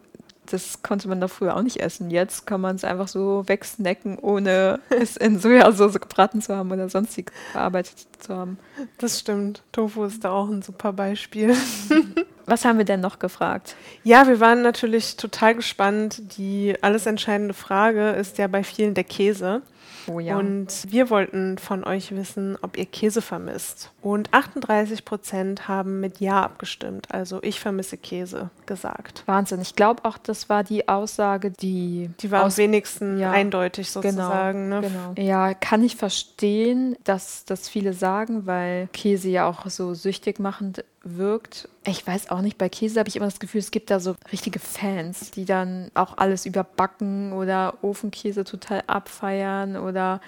das 0.46 0.82
konnte 0.82 1.08
man 1.08 1.20
da 1.20 1.28
früher 1.28 1.56
auch 1.56 1.62
nicht 1.62 1.78
essen. 1.78 2.10
Jetzt 2.10 2.46
kann 2.46 2.60
man 2.60 2.76
es 2.76 2.84
einfach 2.84 3.08
so 3.08 3.44
wegsnacken, 3.46 4.18
ohne 4.18 4.80
es 4.90 5.16
in 5.16 5.38
Sojasauce 5.38 6.00
gebraten 6.00 6.40
zu 6.40 6.56
haben 6.56 6.70
oder 6.70 6.88
sonstig 6.88 7.32
verarbeitet 7.52 8.06
zu 8.18 8.34
haben. 8.34 8.58
Das 8.98 9.20
stimmt. 9.20 9.62
Tofu 9.72 10.04
ist 10.04 10.24
da 10.24 10.30
auch 10.30 10.48
ein 10.48 10.62
super 10.62 10.92
Beispiel. 10.92 11.54
Was 12.46 12.64
haben 12.64 12.78
wir 12.78 12.84
denn 12.84 13.00
noch 13.00 13.18
gefragt? 13.18 13.74
Ja, 14.04 14.28
wir 14.28 14.38
waren 14.38 14.62
natürlich 14.62 15.16
total 15.16 15.56
gespannt. 15.56 16.38
Die 16.38 16.76
alles 16.80 17.06
entscheidende 17.06 17.54
Frage 17.54 18.10
ist 18.10 18.38
ja 18.38 18.46
bei 18.46 18.62
vielen 18.62 18.94
der 18.94 19.04
Käse. 19.04 19.62
Oh 20.08 20.20
ja. 20.20 20.36
Und 20.38 20.84
wir 20.88 21.10
wollten 21.10 21.58
von 21.58 21.84
euch 21.84 22.14
wissen, 22.14 22.56
ob 22.62 22.76
ihr 22.76 22.86
Käse 22.86 23.22
vermisst. 23.22 23.92
Und 24.02 24.32
38 24.32 25.04
Prozent 25.04 25.68
haben 25.68 26.00
mit 26.00 26.20
Ja 26.20 26.42
abgestimmt. 26.42 27.08
Also 27.12 27.42
ich 27.42 27.60
vermisse 27.60 27.96
Käse 27.96 28.50
gesagt. 28.66 29.22
Wahnsinn. 29.26 29.60
Ich 29.60 29.74
glaube 29.74 30.04
auch, 30.04 30.18
das 30.18 30.48
war 30.48 30.64
die 30.64 30.88
Aussage, 30.88 31.50
die. 31.50 32.10
Die 32.20 32.30
war 32.30 32.44
am 32.44 32.56
wenigsten 32.56 33.18
ja, 33.18 33.32
eindeutig 33.32 33.92
genau, 33.92 34.02
sozusagen. 34.02 34.70
Genau, 34.70 34.80
ne? 34.80 34.88
genau. 34.88 35.28
Ja, 35.28 35.54
kann 35.54 35.82
ich 35.82 35.96
verstehen, 35.96 36.96
dass 37.04 37.44
das 37.44 37.68
viele 37.68 37.92
sagen, 37.92 38.46
weil 38.46 38.88
Käse 38.92 39.28
ja 39.28 39.48
auch 39.48 39.66
so 39.68 39.94
süchtig 39.94 40.38
machend 40.38 40.84
wirkt. 41.06 41.68
Ich 41.84 42.06
weiß 42.06 42.30
auch 42.30 42.40
nicht, 42.40 42.58
bei 42.58 42.68
Käse 42.68 42.98
habe 42.98 43.08
ich 43.08 43.16
immer 43.16 43.26
das 43.26 43.40
Gefühl, 43.40 43.60
es 43.60 43.70
gibt 43.70 43.90
da 43.90 44.00
so 44.00 44.16
richtige 44.32 44.58
Fans, 44.58 45.30
die 45.30 45.44
dann 45.44 45.90
auch 45.94 46.18
alles 46.18 46.46
überbacken 46.46 47.32
oder 47.32 47.74
Ofenkäse 47.82 48.44
total 48.44 48.82
abfeiern 48.86 49.76
oder 49.76 50.20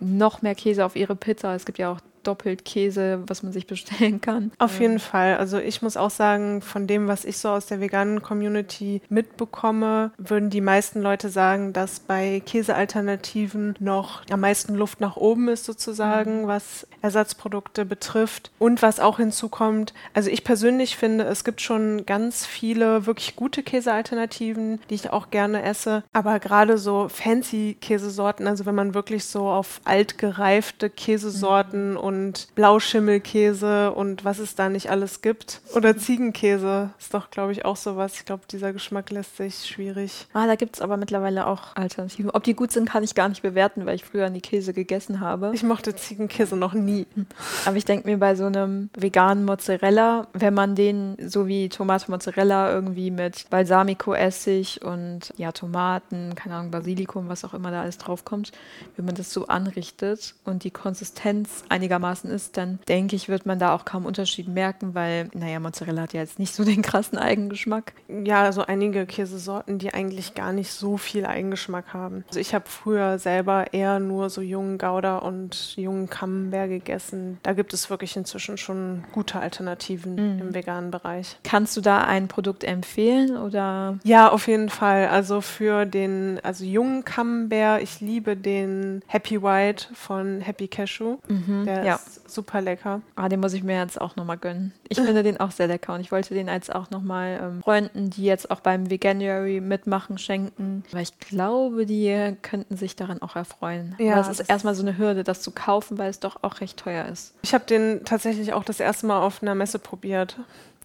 noch 0.00 0.42
mehr 0.42 0.54
Käse 0.54 0.84
auf 0.84 0.96
ihre 0.96 1.16
Pizza. 1.16 1.54
Es 1.54 1.64
gibt 1.64 1.78
ja 1.78 1.92
auch 1.92 2.00
doppelt 2.26 2.64
Käse, 2.64 3.22
was 3.26 3.42
man 3.42 3.52
sich 3.52 3.66
bestellen 3.66 4.20
kann. 4.20 4.52
Auf 4.58 4.80
jeden 4.80 4.98
Fall. 4.98 5.36
Also 5.36 5.58
ich 5.58 5.82
muss 5.82 5.96
auch 5.96 6.10
sagen, 6.10 6.62
von 6.62 6.86
dem, 6.86 7.08
was 7.08 7.24
ich 7.24 7.38
so 7.38 7.50
aus 7.50 7.66
der 7.66 7.80
veganen 7.80 8.22
Community 8.22 9.02
mitbekomme, 9.08 10.12
würden 10.18 10.50
die 10.50 10.60
meisten 10.60 11.00
Leute 11.00 11.28
sagen, 11.28 11.72
dass 11.72 12.00
bei 12.00 12.42
Käsealternativen 12.44 13.74
noch 13.78 14.22
am 14.30 14.40
meisten 14.40 14.74
Luft 14.74 15.00
nach 15.00 15.16
oben 15.16 15.48
ist 15.48 15.64
sozusagen, 15.64 16.42
mhm. 16.42 16.46
was 16.46 16.86
Ersatzprodukte 17.02 17.84
betrifft. 17.84 18.50
Und 18.58 18.82
was 18.82 19.00
auch 19.00 19.18
hinzukommt, 19.18 19.92
also 20.14 20.30
ich 20.30 20.44
persönlich 20.44 20.96
finde, 20.96 21.24
es 21.24 21.44
gibt 21.44 21.60
schon 21.60 22.06
ganz 22.06 22.46
viele 22.46 23.06
wirklich 23.06 23.36
gute 23.36 23.62
Käsealternativen, 23.62 24.80
die 24.90 24.94
ich 24.94 25.10
auch 25.10 25.30
gerne 25.30 25.62
esse. 25.62 26.02
Aber 26.12 26.38
gerade 26.40 26.78
so 26.78 27.08
fancy 27.08 27.76
Käsesorten, 27.80 28.46
also 28.46 28.66
wenn 28.66 28.74
man 28.74 28.94
wirklich 28.94 29.24
so 29.26 29.48
auf 29.48 29.80
altgereifte 29.84 30.90
Käsesorten 30.90 31.92
mhm. 31.92 31.96
und 31.96 32.13
und 32.14 32.48
Blauschimmelkäse 32.54 33.92
und 33.92 34.24
was 34.24 34.38
es 34.38 34.54
da 34.54 34.68
nicht 34.68 34.90
alles 34.90 35.20
gibt. 35.20 35.60
Oder 35.74 35.96
Ziegenkäse 35.96 36.90
ist 36.98 37.12
doch, 37.12 37.30
glaube 37.30 37.52
ich, 37.52 37.64
auch 37.64 37.76
sowas. 37.76 38.14
Ich 38.14 38.24
glaube, 38.24 38.44
dieser 38.50 38.72
Geschmack 38.72 39.10
lässt 39.10 39.36
sich 39.36 39.66
schwierig. 39.66 40.26
Ah, 40.32 40.46
da 40.46 40.54
gibt 40.54 40.76
es 40.76 40.82
aber 40.82 40.96
mittlerweile 40.96 41.46
auch 41.46 41.76
Alternativen. 41.76 42.30
Ob 42.30 42.44
die 42.44 42.54
gut 42.54 42.72
sind, 42.72 42.88
kann 42.88 43.04
ich 43.04 43.14
gar 43.14 43.28
nicht 43.28 43.42
bewerten, 43.42 43.86
weil 43.86 43.96
ich 43.96 44.04
früher 44.04 44.30
nie 44.30 44.40
Käse 44.40 44.72
gegessen 44.72 45.20
habe. 45.20 45.50
Ich 45.54 45.62
mochte 45.62 45.94
Ziegenkäse 45.94 46.56
noch 46.56 46.74
nie. 46.74 47.06
Aber 47.66 47.76
ich 47.76 47.84
denke 47.84 48.08
mir 48.08 48.18
bei 48.18 48.34
so 48.34 48.44
einem 48.44 48.90
veganen 48.96 49.44
Mozzarella, 49.44 50.28
wenn 50.32 50.54
man 50.54 50.74
den 50.74 51.16
so 51.26 51.46
wie 51.46 51.68
Tomate 51.68 52.10
Mozzarella 52.10 52.72
irgendwie 52.72 53.10
mit 53.10 53.48
Balsamico-Essig 53.50 54.82
und 54.84 55.32
ja, 55.36 55.52
Tomaten, 55.52 56.34
keine 56.34 56.56
Ahnung, 56.56 56.70
Basilikum, 56.70 57.28
was 57.28 57.44
auch 57.44 57.54
immer 57.54 57.70
da 57.70 57.82
alles 57.82 57.98
draufkommt, 57.98 58.52
wenn 58.96 59.04
man 59.04 59.14
das 59.14 59.32
so 59.32 59.46
anrichtet 59.46 60.34
und 60.44 60.64
die 60.64 60.70
Konsistenz 60.70 61.64
einigermaßen 61.68 62.03
einigermaßen 62.04 62.30
ist, 62.30 62.56
dann 62.56 62.78
denke 62.88 63.16
ich, 63.16 63.28
wird 63.28 63.46
man 63.46 63.58
da 63.58 63.74
auch 63.74 63.84
kaum 63.84 64.06
Unterschied 64.06 64.48
merken, 64.48 64.94
weil, 64.94 65.28
naja, 65.34 65.60
Mozzarella 65.60 66.02
hat 66.02 66.12
ja 66.12 66.20
jetzt 66.20 66.38
nicht 66.38 66.54
so 66.54 66.64
den 66.64 66.82
krassen 66.82 67.18
Eigengeschmack. 67.18 67.92
Ja, 68.08 68.42
also 68.42 68.62
einige 68.62 69.06
Käsesorten, 69.06 69.78
die 69.78 69.92
eigentlich 69.92 70.34
gar 70.34 70.52
nicht 70.52 70.70
so 70.70 70.96
viel 70.96 71.26
Eigengeschmack 71.26 71.92
haben. 71.92 72.24
Also 72.28 72.40
ich 72.40 72.54
habe 72.54 72.64
früher 72.68 73.18
selber 73.18 73.72
eher 73.72 73.98
nur 73.98 74.30
so 74.30 74.40
jungen 74.40 74.78
Gouda 74.78 75.18
und 75.18 75.76
jungen 75.76 76.08
Camembert 76.10 76.68
gegessen. 76.68 77.38
Da 77.42 77.52
gibt 77.52 77.72
es 77.72 77.90
wirklich 77.90 78.16
inzwischen 78.16 78.58
schon 78.58 79.04
gute 79.12 79.40
Alternativen 79.40 80.14
mhm. 80.14 80.40
im 80.40 80.54
veganen 80.54 80.90
Bereich. 80.90 81.38
Kannst 81.42 81.76
du 81.76 81.80
da 81.80 82.04
ein 82.04 82.28
Produkt 82.28 82.64
empfehlen 82.64 83.36
oder? 83.36 83.98
Ja, 84.04 84.30
auf 84.30 84.46
jeden 84.46 84.68
Fall. 84.68 85.08
Also 85.08 85.40
für 85.40 85.86
den 85.86 86.40
also 86.42 86.64
jungen 86.64 87.04
Camembert, 87.04 87.82
ich 87.82 88.00
liebe 88.00 88.36
den 88.36 89.02
Happy 89.06 89.42
White 89.42 89.86
von 89.94 90.40
Happy 90.40 90.68
Cashew. 90.68 91.18
Mhm. 91.28 91.64
Der 91.64 91.84
ja. 91.84 91.93
Ist 91.96 92.30
super 92.30 92.60
lecker. 92.60 93.00
Ah, 93.16 93.28
den 93.28 93.40
muss 93.40 93.52
ich 93.52 93.62
mir 93.62 93.78
jetzt 93.78 94.00
auch 94.00 94.16
nochmal 94.16 94.36
gönnen. 94.36 94.72
Ich 94.88 94.98
finde 94.98 95.22
den 95.22 95.38
auch 95.38 95.50
sehr 95.50 95.66
lecker 95.66 95.94
und 95.94 96.00
ich 96.00 96.12
wollte 96.12 96.34
den 96.34 96.48
jetzt 96.48 96.74
auch 96.74 96.90
nochmal 96.90 97.40
ähm, 97.42 97.62
Freunden, 97.62 98.10
die 98.10 98.24
jetzt 98.24 98.50
auch 98.50 98.60
beim 98.60 98.90
Veganuary 98.90 99.60
mitmachen, 99.60 100.18
schenken. 100.18 100.84
Weil 100.92 101.02
ich 101.02 101.18
glaube, 101.18 101.86
die 101.86 102.36
könnten 102.42 102.76
sich 102.76 102.96
daran 102.96 103.22
auch 103.22 103.36
erfreuen. 103.36 103.94
Ja, 103.98 104.12
Aber 104.14 104.22
es 104.22 104.40
ist 104.40 104.48
erstmal 104.48 104.74
so 104.74 104.82
eine 104.82 104.98
Hürde, 104.98 105.24
das 105.24 105.42
zu 105.42 105.50
kaufen, 105.50 105.98
weil 105.98 106.10
es 106.10 106.20
doch 106.20 106.42
auch 106.42 106.60
recht 106.60 106.78
teuer 106.78 107.06
ist. 107.06 107.34
Ich 107.42 107.54
habe 107.54 107.64
den 107.64 108.04
tatsächlich 108.04 108.52
auch 108.52 108.64
das 108.64 108.80
erste 108.80 109.06
Mal 109.06 109.20
auf 109.20 109.42
einer 109.42 109.54
Messe 109.54 109.78
probiert. 109.78 110.36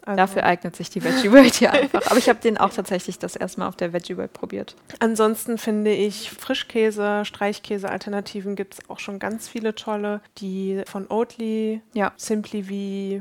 Also 0.06 0.18
Dafür 0.18 0.44
eignet 0.44 0.76
sich 0.76 0.90
die 0.90 1.04
Veggie 1.04 1.32
World 1.32 1.54
hier 1.54 1.72
einfach. 1.74 2.06
Aber 2.08 2.18
ich 2.18 2.30
habe 2.30 2.40
den 2.40 2.58
auch 2.58 2.72
tatsächlich 2.72 3.20
das 3.20 3.36
erste 3.36 3.60
Mal 3.60 3.68
auf 3.68 3.76
der 3.76 3.94
Veggie 3.94 4.18
World 4.18 4.34
probiert. 4.34 4.76
Ansonsten 5.00 5.58
finde 5.58 5.92
ich 5.92 6.32
Frischkäse, 6.32 7.26
Streichkäse-Alternativen 7.26 8.56
gibt 8.56 8.76
es 8.76 8.90
auch 8.90 9.00
schon 9.00 9.20
ganz 9.20 9.48
viele 9.48 9.76
tolle. 9.76 10.22
Die 10.38 10.82
von 10.88 11.08
Oatly, 11.10 11.82
ja. 11.94 12.12
Simply 12.16 12.64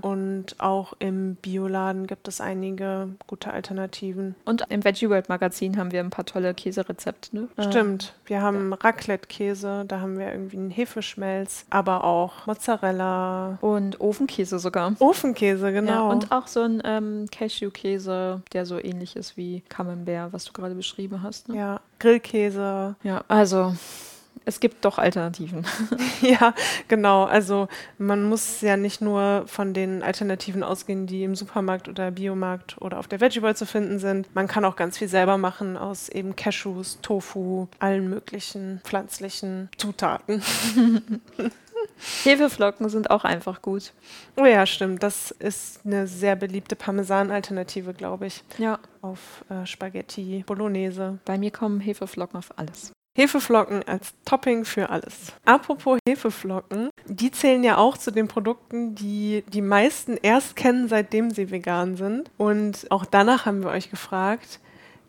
V 0.00 0.06
und 0.06 0.56
auch 0.58 0.94
im 0.98 1.36
Bioladen 1.36 2.06
gibt 2.06 2.28
es 2.28 2.40
einige 2.40 3.08
gute 3.26 3.52
Alternativen. 3.52 4.34
Und 4.44 4.64
im 4.68 4.84
Veggie 4.84 5.10
World 5.10 5.28
Magazin 5.28 5.76
haben 5.76 5.92
wir 5.92 6.00
ein 6.00 6.10
paar 6.10 6.26
tolle 6.26 6.54
Käserezepte. 6.54 7.36
Ne? 7.36 7.48
Stimmt. 7.58 8.14
Wir 8.26 8.42
haben 8.42 8.70
ja. 8.70 8.76
Raclette-Käse, 8.80 9.84
da 9.86 10.00
haben 10.00 10.18
wir 10.18 10.32
irgendwie 10.32 10.56
einen 10.56 10.70
Hefeschmelz, 10.70 11.64
aber 11.70 12.04
auch 12.04 12.46
Mozzarella. 12.46 13.58
Und 13.60 14.00
Ofenkäse 14.00 14.58
sogar. 14.58 14.94
Ofenkäse, 14.98 15.72
genau. 15.72 15.92
Ja, 15.92 16.00
und 16.02 16.32
auch 16.32 16.46
so 16.46 16.67
ein 16.68 16.82
ähm, 16.84 17.26
Cashew-Käse, 17.30 18.42
der 18.52 18.66
so 18.66 18.78
ähnlich 18.78 19.16
ist 19.16 19.36
wie 19.36 19.62
Camembert, 19.68 20.32
was 20.32 20.44
du 20.44 20.52
gerade 20.52 20.74
beschrieben 20.74 21.22
hast. 21.22 21.48
Ne? 21.48 21.56
Ja, 21.56 21.80
Grillkäse. 21.98 22.96
Ja, 23.02 23.24
also 23.28 23.74
es 24.48 24.60
gibt 24.60 24.84
doch 24.84 24.98
Alternativen. 24.98 25.66
ja, 26.22 26.54
genau. 26.88 27.24
Also 27.24 27.68
man 27.98 28.24
muss 28.24 28.62
ja 28.62 28.76
nicht 28.76 29.00
nur 29.00 29.44
von 29.46 29.74
den 29.74 30.02
Alternativen 30.02 30.62
ausgehen, 30.62 31.06
die 31.06 31.24
im 31.24 31.34
Supermarkt 31.34 31.88
oder 31.88 32.10
Biomarkt 32.10 32.80
oder 32.80 32.98
auf 32.98 33.08
der 33.08 33.20
Veggie 33.20 33.40
Bowl 33.40 33.54
zu 33.54 33.66
finden 33.66 33.98
sind. 33.98 34.34
Man 34.34 34.48
kann 34.48 34.64
auch 34.64 34.76
ganz 34.76 34.96
viel 34.96 35.08
selber 35.08 35.36
machen 35.36 35.76
aus 35.76 36.08
eben 36.08 36.34
Cashews, 36.34 36.98
Tofu, 37.02 37.68
allen 37.78 38.08
möglichen 38.08 38.80
pflanzlichen 38.84 39.68
Zutaten. 39.76 40.42
Hefeflocken 42.24 42.88
sind 42.88 43.10
auch 43.10 43.24
einfach 43.24 43.62
gut. 43.62 43.92
Oh 44.36 44.44
ja, 44.44 44.66
stimmt. 44.66 45.02
Das 45.02 45.30
ist 45.30 45.84
eine 45.84 46.06
sehr 46.06 46.36
beliebte 46.36 46.76
Parmesan-Alternative, 46.76 47.94
glaube 47.94 48.26
ich. 48.26 48.44
Ja. 48.58 48.78
Auf 49.02 49.44
äh, 49.48 49.66
Spaghetti 49.66 50.44
Bolognese. 50.46 51.18
Bei 51.24 51.38
mir 51.38 51.50
kommen 51.50 51.80
Hefeflocken 51.80 52.38
auf 52.38 52.56
alles. 52.56 52.92
Hefeflocken 53.18 53.82
als 53.88 54.14
Topping 54.24 54.64
für 54.64 54.90
alles. 54.90 55.32
Apropos 55.44 55.98
Hefeflocken, 56.08 56.90
die 57.06 57.32
zählen 57.32 57.64
ja 57.64 57.76
auch 57.76 57.98
zu 57.98 58.12
den 58.12 58.28
Produkten, 58.28 58.94
die 58.94 59.42
die 59.48 59.60
meisten 59.60 60.16
erst 60.22 60.54
kennen, 60.54 60.88
seitdem 60.88 61.32
sie 61.32 61.50
vegan 61.50 61.96
sind. 61.96 62.30
Und 62.36 62.86
auch 62.90 63.04
danach 63.04 63.44
haben 63.44 63.64
wir 63.64 63.70
euch 63.70 63.90
gefragt, 63.90 64.60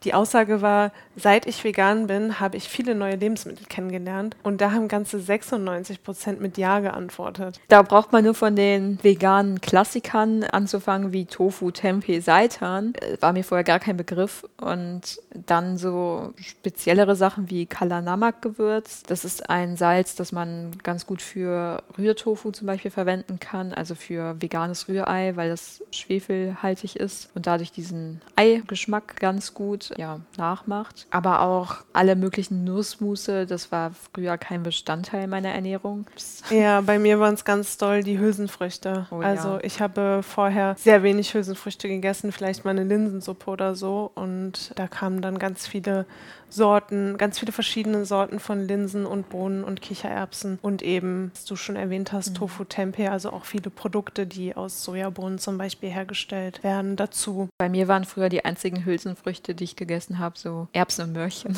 die 0.03 0.13
Aussage 0.13 0.61
war, 0.61 0.91
seit 1.15 1.45
ich 1.45 1.63
vegan 1.63 2.07
bin, 2.07 2.39
habe 2.39 2.57
ich 2.57 2.69
viele 2.69 2.95
neue 2.95 3.15
Lebensmittel 3.15 3.65
kennengelernt 3.67 4.35
und 4.43 4.61
da 4.61 4.71
haben 4.71 4.87
ganze 4.87 5.19
96 5.19 6.03
Prozent 6.03 6.41
mit 6.41 6.57
Ja 6.57 6.79
geantwortet. 6.79 7.59
Da 7.67 7.81
braucht 7.81 8.11
man 8.11 8.23
nur 8.23 8.33
von 8.33 8.55
den 8.55 8.99
veganen 9.03 9.61
Klassikern 9.61 10.43
anzufangen 10.43 11.11
wie 11.11 11.25
Tofu, 11.25 11.71
Tempeh, 11.71 12.19
Seitan. 12.21 12.93
Äh, 12.95 13.21
war 13.21 13.33
mir 13.33 13.43
vorher 13.43 13.63
gar 13.63 13.79
kein 13.79 13.97
Begriff. 13.97 14.45
Und 14.59 15.19
dann 15.33 15.77
so 15.77 16.33
speziellere 16.37 17.15
Sachen 17.15 17.49
wie 17.49 17.65
Kalanamak-Gewürz. 17.65 19.03
Das 19.03 19.25
ist 19.25 19.49
ein 19.49 19.77
Salz, 19.77 20.15
das 20.15 20.31
man 20.31 20.71
ganz 20.83 21.05
gut 21.05 21.21
für 21.21 21.83
Rührtofu 21.97 22.51
zum 22.51 22.67
Beispiel 22.67 22.91
verwenden 22.91 23.39
kann, 23.39 23.73
also 23.73 23.95
für 23.95 24.41
veganes 24.41 24.87
Rührei, 24.87 25.35
weil 25.35 25.49
das 25.49 25.83
schwefelhaltig 25.91 26.95
ist 26.95 27.29
und 27.35 27.47
dadurch 27.47 27.71
diesen 27.71 28.21
Eigeschmack 28.35 29.17
ganz 29.17 29.53
gut 29.53 29.88
ja, 29.97 30.19
nachmacht. 30.37 31.07
Aber 31.11 31.41
auch 31.41 31.77
alle 31.93 32.15
möglichen 32.15 32.63
Nussmusse, 32.63 33.45
das 33.45 33.71
war 33.71 33.91
früher 34.13 34.37
kein 34.37 34.63
Bestandteil 34.63 35.27
meiner 35.27 35.49
Ernährung. 35.49 36.05
Ja, 36.49 36.81
bei 36.81 36.99
mir 36.99 37.19
waren 37.19 37.33
es 37.33 37.45
ganz 37.45 37.77
doll 37.77 38.03
die 38.03 38.19
Hülsenfrüchte. 38.19 39.07
Oh, 39.11 39.19
also 39.19 39.53
ja. 39.53 39.59
ich 39.63 39.81
habe 39.81 40.21
vorher 40.23 40.75
sehr 40.77 41.03
wenig 41.03 41.33
Hülsenfrüchte 41.33 41.87
gegessen, 41.87 42.31
vielleicht 42.31 42.65
mal 42.65 42.71
eine 42.71 42.83
Linsensuppe 42.83 43.49
oder 43.51 43.75
so. 43.75 44.11
Und 44.15 44.71
da 44.75 44.87
kamen 44.87 45.21
dann 45.21 45.39
ganz 45.39 45.67
viele 45.67 46.05
Sorten, 46.49 47.17
ganz 47.17 47.39
viele 47.39 47.51
verschiedene 47.51 48.05
Sorten 48.05 48.39
von 48.39 48.67
Linsen 48.67 49.05
und 49.05 49.29
Bohnen 49.29 49.63
und 49.63 49.81
Kichererbsen 49.81 50.59
und 50.61 50.81
eben, 50.81 51.31
was 51.33 51.45
du 51.45 51.55
schon 51.55 51.75
erwähnt 51.75 52.11
hast, 52.11 52.31
mhm. 52.31 52.35
Tofu 52.35 52.63
Tempeh, 52.63 53.07
also 53.07 53.31
auch 53.31 53.45
viele 53.45 53.69
Produkte, 53.69 54.25
die 54.25 54.55
aus 54.55 54.83
Sojabohnen 54.83 55.39
zum 55.39 55.57
Beispiel 55.57 55.89
hergestellt 55.89 56.63
werden, 56.63 56.95
dazu. 56.95 57.49
Bei 57.57 57.69
mir 57.69 57.87
waren 57.87 58.05
früher 58.05 58.29
die 58.29 58.45
einzigen 58.45 58.85
Hülsenfrüchte, 58.85 59.55
die 59.55 59.63
ich 59.63 59.75
gegessen 59.75 60.19
habe, 60.19 60.37
so 60.37 60.67
Erbsen 60.73 61.05
und 61.05 61.13
Möhrchen. 61.13 61.57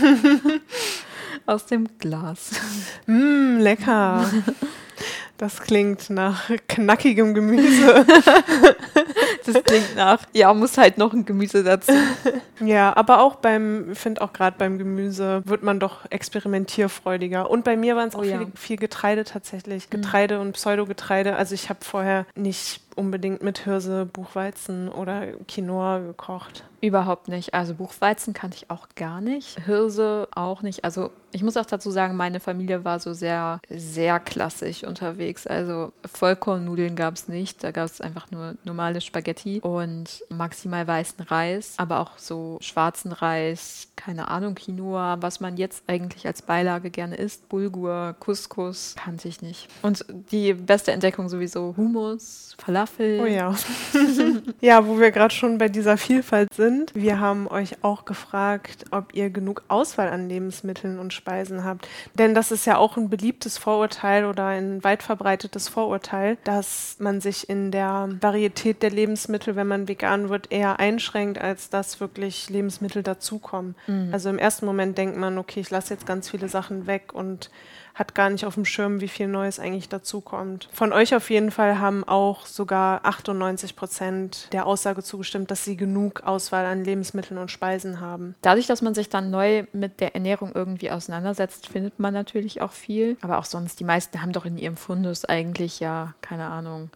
aus 1.46 1.66
dem 1.66 1.98
Glas. 1.98 2.52
Mm, 3.06 3.58
lecker. 3.58 4.28
Das 5.38 5.60
klingt 5.60 6.08
nach 6.08 6.50
knackigem 6.66 7.34
Gemüse. 7.34 8.06
das 9.44 9.62
klingt 9.64 9.94
nach, 9.94 10.22
ja, 10.32 10.54
muss 10.54 10.78
halt 10.78 10.96
noch 10.96 11.12
ein 11.12 11.24
Gemüse 11.24 11.62
dazu. 11.62 11.92
Ja, 12.60 12.96
aber 12.96 13.20
auch 13.20 13.34
beim, 13.34 13.92
ich 13.92 13.98
finde 13.98 14.22
auch 14.22 14.32
gerade 14.32 14.56
beim 14.58 14.78
Gemüse 14.78 15.42
wird 15.44 15.62
man 15.62 15.78
doch 15.78 16.10
experimentierfreudiger. 16.10 17.50
Und 17.50 17.64
bei 17.64 17.76
mir 17.76 17.96
waren 17.96 18.08
es 18.08 18.14
auch 18.14 18.20
oh, 18.20 18.22
viel, 18.22 18.30
ja. 18.30 18.46
viel, 18.54 18.76
Getreide 18.78 19.24
tatsächlich. 19.24 19.84
Mhm. 19.84 19.90
Getreide 19.90 20.36
mhm. 20.36 20.40
und 20.40 20.52
Pseudogetreide. 20.52 21.36
Also 21.36 21.54
ich 21.54 21.68
habe 21.68 21.84
vorher 21.84 22.24
nicht 22.34 22.80
unbedingt 22.96 23.42
mit 23.42 23.58
Hirse, 23.58 24.06
Buchweizen 24.06 24.88
oder 24.88 25.26
Quinoa 25.48 25.98
gekocht. 25.98 26.64
Überhaupt 26.80 27.28
nicht. 27.28 27.54
Also 27.54 27.74
Buchweizen 27.74 28.32
kannte 28.34 28.56
ich 28.56 28.70
auch 28.70 28.88
gar 28.96 29.20
nicht. 29.20 29.58
Hirse 29.64 30.28
auch 30.34 30.62
nicht. 30.62 30.84
Also 30.84 31.10
ich 31.32 31.42
muss 31.42 31.56
auch 31.56 31.66
dazu 31.66 31.90
sagen, 31.90 32.16
meine 32.16 32.40
Familie 32.40 32.84
war 32.84 33.00
so 33.00 33.12
sehr, 33.12 33.60
sehr 33.68 34.20
klassisch 34.20 34.84
unterwegs. 34.84 35.46
Also 35.46 35.92
Vollkornnudeln 36.04 36.96
gab 36.96 37.14
es 37.14 37.28
nicht. 37.28 37.62
Da 37.62 37.72
gab 37.72 37.86
es 37.86 38.00
einfach 38.00 38.30
nur 38.30 38.54
normale 38.64 39.00
Spaghetti 39.00 39.60
und 39.60 40.24
maximal 40.28 40.86
weißen 40.86 41.24
Reis, 41.24 41.74
aber 41.76 42.00
auch 42.00 42.18
so 42.18 42.58
schwarzen 42.60 43.12
Reis, 43.12 43.88
keine 43.96 44.28
Ahnung, 44.28 44.54
Quinoa, 44.54 45.16
was 45.20 45.40
man 45.40 45.56
jetzt 45.56 45.84
eigentlich 45.86 46.26
als 46.26 46.42
Beilage 46.42 46.90
gerne 46.90 47.16
isst. 47.16 47.48
Bulgur, 47.48 48.14
Couscous, 48.20 48.94
kannte 48.96 49.28
ich 49.28 49.42
nicht. 49.42 49.68
Und 49.82 50.04
die 50.30 50.54
beste 50.54 50.92
Entdeckung 50.92 51.28
sowieso 51.28 51.74
Hummus, 51.76 52.54
Falafel 52.58 52.85
Falafel. 52.86 53.20
Oh 53.20 53.26
ja. 53.26 53.54
ja, 54.60 54.86
wo 54.86 54.98
wir 54.98 55.10
gerade 55.10 55.34
schon 55.34 55.58
bei 55.58 55.68
dieser 55.68 55.96
Vielfalt 55.96 56.52
sind. 56.54 56.94
Wir 56.94 57.20
haben 57.20 57.46
euch 57.48 57.82
auch 57.82 58.04
gefragt, 58.04 58.84
ob 58.90 59.14
ihr 59.14 59.30
genug 59.30 59.62
Auswahl 59.68 60.08
an 60.08 60.28
Lebensmitteln 60.28 60.98
und 60.98 61.12
Speisen 61.12 61.64
habt. 61.64 61.88
Denn 62.14 62.34
das 62.34 62.52
ist 62.52 62.66
ja 62.66 62.78
auch 62.78 62.96
ein 62.96 63.08
beliebtes 63.08 63.58
Vorurteil 63.58 64.24
oder 64.24 64.46
ein 64.46 64.82
weit 64.84 65.02
verbreitetes 65.02 65.68
Vorurteil, 65.68 66.38
dass 66.44 66.96
man 66.98 67.20
sich 67.20 67.48
in 67.48 67.70
der 67.70 68.08
Varietät 68.20 68.82
der 68.82 68.90
Lebensmittel, 68.90 69.56
wenn 69.56 69.66
man 69.66 69.88
vegan 69.88 70.28
wird, 70.28 70.52
eher 70.52 70.78
einschränkt, 70.78 71.40
als 71.40 71.70
dass 71.70 72.00
wirklich 72.00 72.48
Lebensmittel 72.50 73.02
dazukommen. 73.02 73.74
Mhm. 73.86 74.10
Also 74.12 74.30
im 74.30 74.38
ersten 74.38 74.66
Moment 74.66 74.96
denkt 74.98 75.16
man, 75.16 75.38
okay, 75.38 75.60
ich 75.60 75.70
lasse 75.70 75.94
jetzt 75.94 76.06
ganz 76.06 76.30
viele 76.30 76.48
Sachen 76.48 76.86
weg 76.86 77.12
und 77.12 77.50
hat 77.96 78.14
gar 78.14 78.28
nicht 78.28 78.44
auf 78.44 78.54
dem 78.54 78.66
Schirm, 78.66 79.00
wie 79.00 79.08
viel 79.08 79.26
Neues 79.26 79.58
eigentlich 79.58 79.88
dazukommt. 79.88 80.68
Von 80.70 80.92
euch 80.92 81.14
auf 81.14 81.30
jeden 81.30 81.50
Fall 81.50 81.78
haben 81.78 82.04
auch 82.04 82.44
sogar 82.44 83.00
98 83.06 83.74
Prozent 83.74 84.52
der 84.52 84.66
Aussage 84.66 85.02
zugestimmt, 85.02 85.50
dass 85.50 85.64
sie 85.64 85.78
genug 85.78 86.22
Auswahl 86.22 86.66
an 86.66 86.84
Lebensmitteln 86.84 87.40
und 87.40 87.50
Speisen 87.50 87.98
haben. 87.98 88.34
Dadurch, 88.42 88.66
dass 88.66 88.82
man 88.82 88.94
sich 88.94 89.08
dann 89.08 89.30
neu 89.30 89.64
mit 89.72 90.00
der 90.00 90.14
Ernährung 90.14 90.52
irgendwie 90.54 90.90
auseinandersetzt, 90.90 91.68
findet 91.68 91.98
man 91.98 92.12
natürlich 92.12 92.60
auch 92.60 92.72
viel. 92.72 93.16
Aber 93.22 93.38
auch 93.38 93.46
sonst, 93.46 93.80
die 93.80 93.84
meisten 93.84 94.20
haben 94.20 94.32
doch 94.32 94.44
in 94.44 94.58
ihrem 94.58 94.76
Fundus 94.76 95.24
eigentlich 95.24 95.80
ja, 95.80 96.14
keine 96.20 96.48
Ahnung, 96.48 96.90